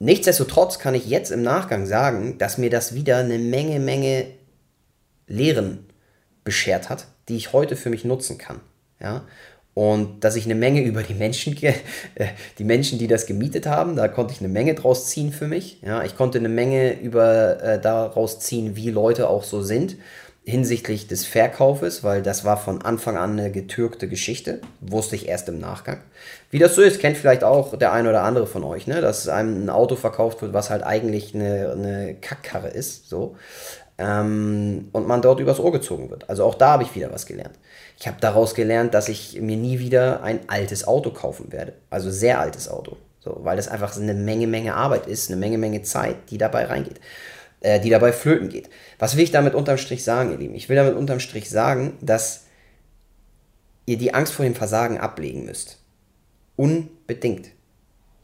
nichtsdestotrotz 0.00 0.78
kann 0.78 0.94
ich 0.94 1.06
jetzt 1.06 1.30
im 1.30 1.40
Nachgang 1.40 1.86
sagen, 1.86 2.36
dass 2.36 2.58
mir 2.58 2.68
das 2.68 2.94
wieder 2.94 3.16
eine 3.16 3.38
Menge, 3.38 3.80
Menge 3.80 4.26
Lehren 5.26 5.86
beschert 6.44 6.90
hat, 6.90 7.06
die 7.30 7.38
ich 7.38 7.54
heute 7.54 7.76
für 7.76 7.88
mich 7.88 8.04
nutzen 8.04 8.36
kann. 8.36 8.60
Ja? 9.00 9.24
Und 9.74 10.24
dass 10.24 10.36
ich 10.36 10.44
eine 10.44 10.56
Menge 10.56 10.82
über 10.82 11.02
die 11.02 11.14
Menschen, 11.14 11.56
äh, 11.62 11.74
die 12.58 12.64
Menschen, 12.64 12.98
die 12.98 13.06
das 13.06 13.26
gemietet 13.26 13.66
haben, 13.66 13.96
da 13.96 14.08
konnte 14.08 14.34
ich 14.34 14.40
eine 14.40 14.48
Menge 14.48 14.74
draus 14.74 15.06
ziehen 15.06 15.32
für 15.32 15.46
mich. 15.46 15.80
Ja, 15.82 16.02
ich 16.02 16.16
konnte 16.16 16.38
eine 16.38 16.48
Menge 16.48 17.00
über 17.00 17.62
äh, 17.62 17.80
daraus 17.80 18.40
ziehen, 18.40 18.76
wie 18.76 18.90
Leute 18.90 19.28
auch 19.28 19.44
so 19.44 19.62
sind 19.62 19.96
hinsichtlich 20.44 21.06
des 21.06 21.24
Verkaufes, 21.26 22.02
weil 22.02 22.22
das 22.22 22.44
war 22.44 22.56
von 22.56 22.82
Anfang 22.82 23.16
an 23.16 23.38
eine 23.38 23.50
getürkte 23.50 24.08
Geschichte, 24.08 24.60
wusste 24.80 25.14
ich 25.14 25.28
erst 25.28 25.48
im 25.48 25.58
Nachgang. 25.58 26.00
Wie 26.50 26.58
das 26.58 26.74
so 26.74 26.82
ist, 26.82 26.98
kennt 26.98 27.16
vielleicht 27.16 27.44
auch 27.44 27.76
der 27.76 27.92
eine 27.92 28.08
oder 28.08 28.22
andere 28.22 28.46
von 28.46 28.64
euch, 28.64 28.86
ne? 28.86 29.00
dass 29.00 29.28
einem 29.28 29.64
ein 29.64 29.70
Auto 29.70 29.96
verkauft 29.96 30.42
wird, 30.42 30.52
was 30.52 30.70
halt 30.70 30.82
eigentlich 30.82 31.34
eine, 31.34 31.72
eine 31.72 32.14
Kackkarre 32.14 32.68
ist, 32.68 33.08
so. 33.08 33.36
Ähm, 34.02 34.88
und 34.92 35.06
man 35.06 35.20
dort 35.20 35.40
übers 35.40 35.60
Ohr 35.60 35.72
gezogen 35.72 36.08
wird. 36.08 36.30
Also 36.30 36.44
auch 36.44 36.54
da 36.54 36.70
habe 36.72 36.84
ich 36.84 36.94
wieder 36.94 37.12
was 37.12 37.26
gelernt. 37.26 37.58
Ich 37.98 38.08
habe 38.08 38.16
daraus 38.18 38.54
gelernt, 38.54 38.94
dass 38.94 39.10
ich 39.10 39.38
mir 39.42 39.58
nie 39.58 39.78
wieder 39.78 40.22
ein 40.22 40.40
altes 40.48 40.88
Auto 40.88 41.10
kaufen 41.10 41.52
werde. 41.52 41.74
Also 41.90 42.10
sehr 42.10 42.40
altes 42.40 42.70
Auto. 42.70 42.96
So, 43.18 43.40
weil 43.42 43.56
das 43.56 43.68
einfach 43.68 43.94
eine 43.94 44.14
Menge, 44.14 44.46
Menge 44.46 44.74
Arbeit 44.74 45.06
ist, 45.06 45.30
eine 45.30 45.38
Menge, 45.38 45.58
Menge 45.58 45.82
Zeit, 45.82 46.30
die 46.30 46.38
dabei 46.38 46.64
reingeht, 46.64 46.98
äh, 47.60 47.78
die 47.78 47.90
dabei 47.90 48.12
flöten 48.12 48.48
geht. 48.48 48.70
Was 48.98 49.16
will 49.16 49.24
ich 49.24 49.32
damit 49.32 49.52
unterm 49.52 49.76
Strich 49.76 50.02
sagen, 50.02 50.30
ihr 50.30 50.38
Lieben? 50.38 50.54
Ich 50.54 50.70
will 50.70 50.76
damit 50.76 50.96
unterm 50.96 51.20
Strich 51.20 51.50
sagen, 51.50 51.98
dass 52.00 52.44
ihr 53.84 53.98
die 53.98 54.14
Angst 54.14 54.32
vor 54.32 54.46
dem 54.46 54.54
Versagen 54.54 54.96
ablegen 54.96 55.44
müsst. 55.44 55.78
Unbedingt. 56.56 57.50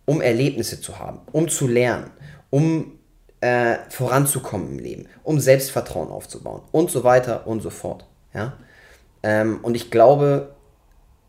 Um 0.06 0.22
Erlebnisse 0.22 0.80
zu 0.80 0.98
haben, 0.98 1.20
um 1.32 1.48
zu 1.48 1.66
lernen, 1.66 2.10
um 2.48 2.95
äh, 3.40 3.76
voranzukommen 3.90 4.72
im 4.72 4.78
Leben, 4.78 5.08
um 5.22 5.40
Selbstvertrauen 5.40 6.08
aufzubauen 6.08 6.62
und 6.72 6.90
so 6.90 7.04
weiter 7.04 7.46
und 7.46 7.60
so 7.60 7.70
fort. 7.70 8.06
Ja? 8.34 8.54
Ähm, 9.22 9.60
und 9.62 9.74
ich 9.74 9.90
glaube, 9.90 10.54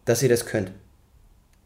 dass 0.06 0.24
ihr 0.24 0.30
das 0.30 0.46
könnt. 0.46 0.72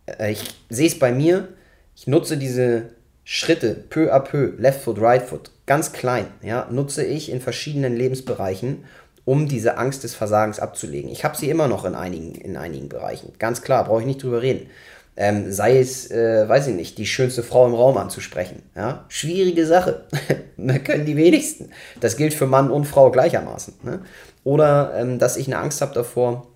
Äh, 0.05 0.31
ich 0.31 0.55
sehe 0.69 0.87
es 0.87 0.97
bei 0.97 1.11
mir, 1.11 1.49
ich 1.95 2.07
nutze 2.07 2.37
diese 2.37 2.89
Schritte 3.23 3.75
peu 3.75 4.11
à 4.13 4.19
peu, 4.19 4.53
Left 4.57 4.81
Foot, 4.81 4.99
Right 4.99 5.21
Foot, 5.21 5.51
ganz 5.67 5.93
klein, 5.93 6.27
ja, 6.41 6.67
nutze 6.71 7.05
ich 7.05 7.29
in 7.31 7.39
verschiedenen 7.39 7.95
Lebensbereichen, 7.95 8.85
um 9.25 9.47
diese 9.47 9.77
Angst 9.77 10.03
des 10.03 10.15
Versagens 10.15 10.59
abzulegen. 10.59 11.11
Ich 11.11 11.23
habe 11.23 11.37
sie 11.37 11.49
immer 11.49 11.67
noch 11.67 11.85
in 11.85 11.93
einigen, 11.93 12.33
in 12.33 12.57
einigen 12.57 12.89
Bereichen. 12.89 13.33
Ganz 13.37 13.61
klar, 13.61 13.85
brauche 13.85 14.01
ich 14.01 14.07
nicht 14.07 14.23
drüber 14.23 14.41
reden. 14.41 14.69
Ähm, 15.17 15.51
sei 15.51 15.77
es, 15.77 16.09
äh, 16.09 16.47
weiß 16.47 16.67
ich 16.67 16.75
nicht, 16.75 16.97
die 16.97 17.05
schönste 17.05 17.43
Frau 17.43 17.67
im 17.67 17.73
Raum 17.73 17.97
anzusprechen. 17.97 18.63
Ja? 18.75 19.05
Schwierige 19.09 19.65
Sache. 19.65 20.05
können 20.83 21.05
die 21.05 21.17
wenigsten. 21.17 21.71
Das 21.99 22.15
gilt 22.15 22.33
für 22.33 22.47
Mann 22.47 22.71
und 22.71 22.85
Frau 22.85 23.11
gleichermaßen. 23.11 23.73
Ne? 23.83 24.01
Oder 24.43 24.93
ähm, 24.95 25.19
dass 25.19 25.37
ich 25.37 25.47
eine 25.47 25.57
Angst 25.57 25.81
habe 25.81 25.93
davor, 25.93 26.47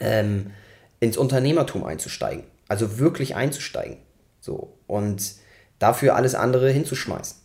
ähm, 0.00 0.52
ins 1.00 1.16
Unternehmertum 1.16 1.84
einzusteigen. 1.84 2.44
Also 2.68 2.98
wirklich 2.98 3.34
einzusteigen. 3.34 3.98
So. 4.40 4.78
Und 4.86 5.34
dafür 5.78 6.16
alles 6.16 6.34
andere 6.34 6.70
hinzuschmeißen. 6.70 7.36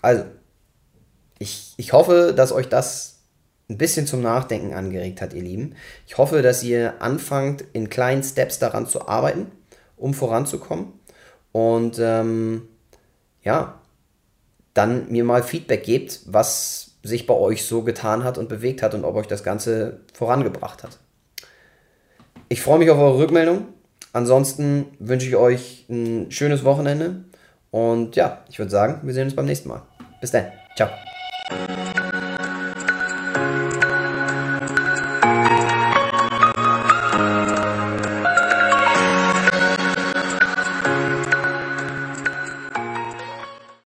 Also, 0.00 0.24
ich, 1.38 1.74
ich 1.76 1.92
hoffe, 1.92 2.32
dass 2.36 2.52
euch 2.52 2.68
das 2.68 3.11
ein 3.72 3.78
bisschen 3.78 4.06
zum 4.06 4.22
Nachdenken 4.22 4.74
angeregt 4.74 5.20
hat, 5.20 5.32
ihr 5.34 5.42
Lieben. 5.42 5.74
Ich 6.06 6.18
hoffe, 6.18 6.42
dass 6.42 6.62
ihr 6.62 7.00
anfangt, 7.00 7.64
in 7.72 7.88
kleinen 7.88 8.22
Steps 8.22 8.58
daran 8.58 8.86
zu 8.86 9.08
arbeiten, 9.08 9.50
um 9.96 10.14
voranzukommen. 10.14 10.92
Und 11.52 11.98
ähm, 11.98 12.68
ja, 13.42 13.80
dann 14.74 15.10
mir 15.10 15.24
mal 15.24 15.42
Feedback 15.42 15.84
gebt, 15.84 16.20
was 16.26 16.92
sich 17.02 17.26
bei 17.26 17.34
euch 17.34 17.64
so 17.64 17.82
getan 17.82 18.24
hat 18.24 18.38
und 18.38 18.48
bewegt 18.48 18.82
hat 18.82 18.94
und 18.94 19.04
ob 19.04 19.16
euch 19.16 19.26
das 19.26 19.42
Ganze 19.42 20.00
vorangebracht 20.14 20.82
hat. 20.82 20.98
Ich 22.48 22.60
freue 22.60 22.78
mich 22.78 22.90
auf 22.90 22.98
eure 22.98 23.18
Rückmeldung. 23.18 23.66
Ansonsten 24.12 24.86
wünsche 24.98 25.26
ich 25.26 25.36
euch 25.36 25.86
ein 25.88 26.30
schönes 26.30 26.64
Wochenende. 26.64 27.24
Und 27.70 28.16
ja, 28.16 28.44
ich 28.50 28.58
würde 28.58 28.70
sagen, 28.70 29.00
wir 29.02 29.14
sehen 29.14 29.24
uns 29.24 29.36
beim 29.36 29.46
nächsten 29.46 29.68
Mal. 29.68 29.82
Bis 30.20 30.30
dann. 30.30 30.52
Ciao. 30.76 30.90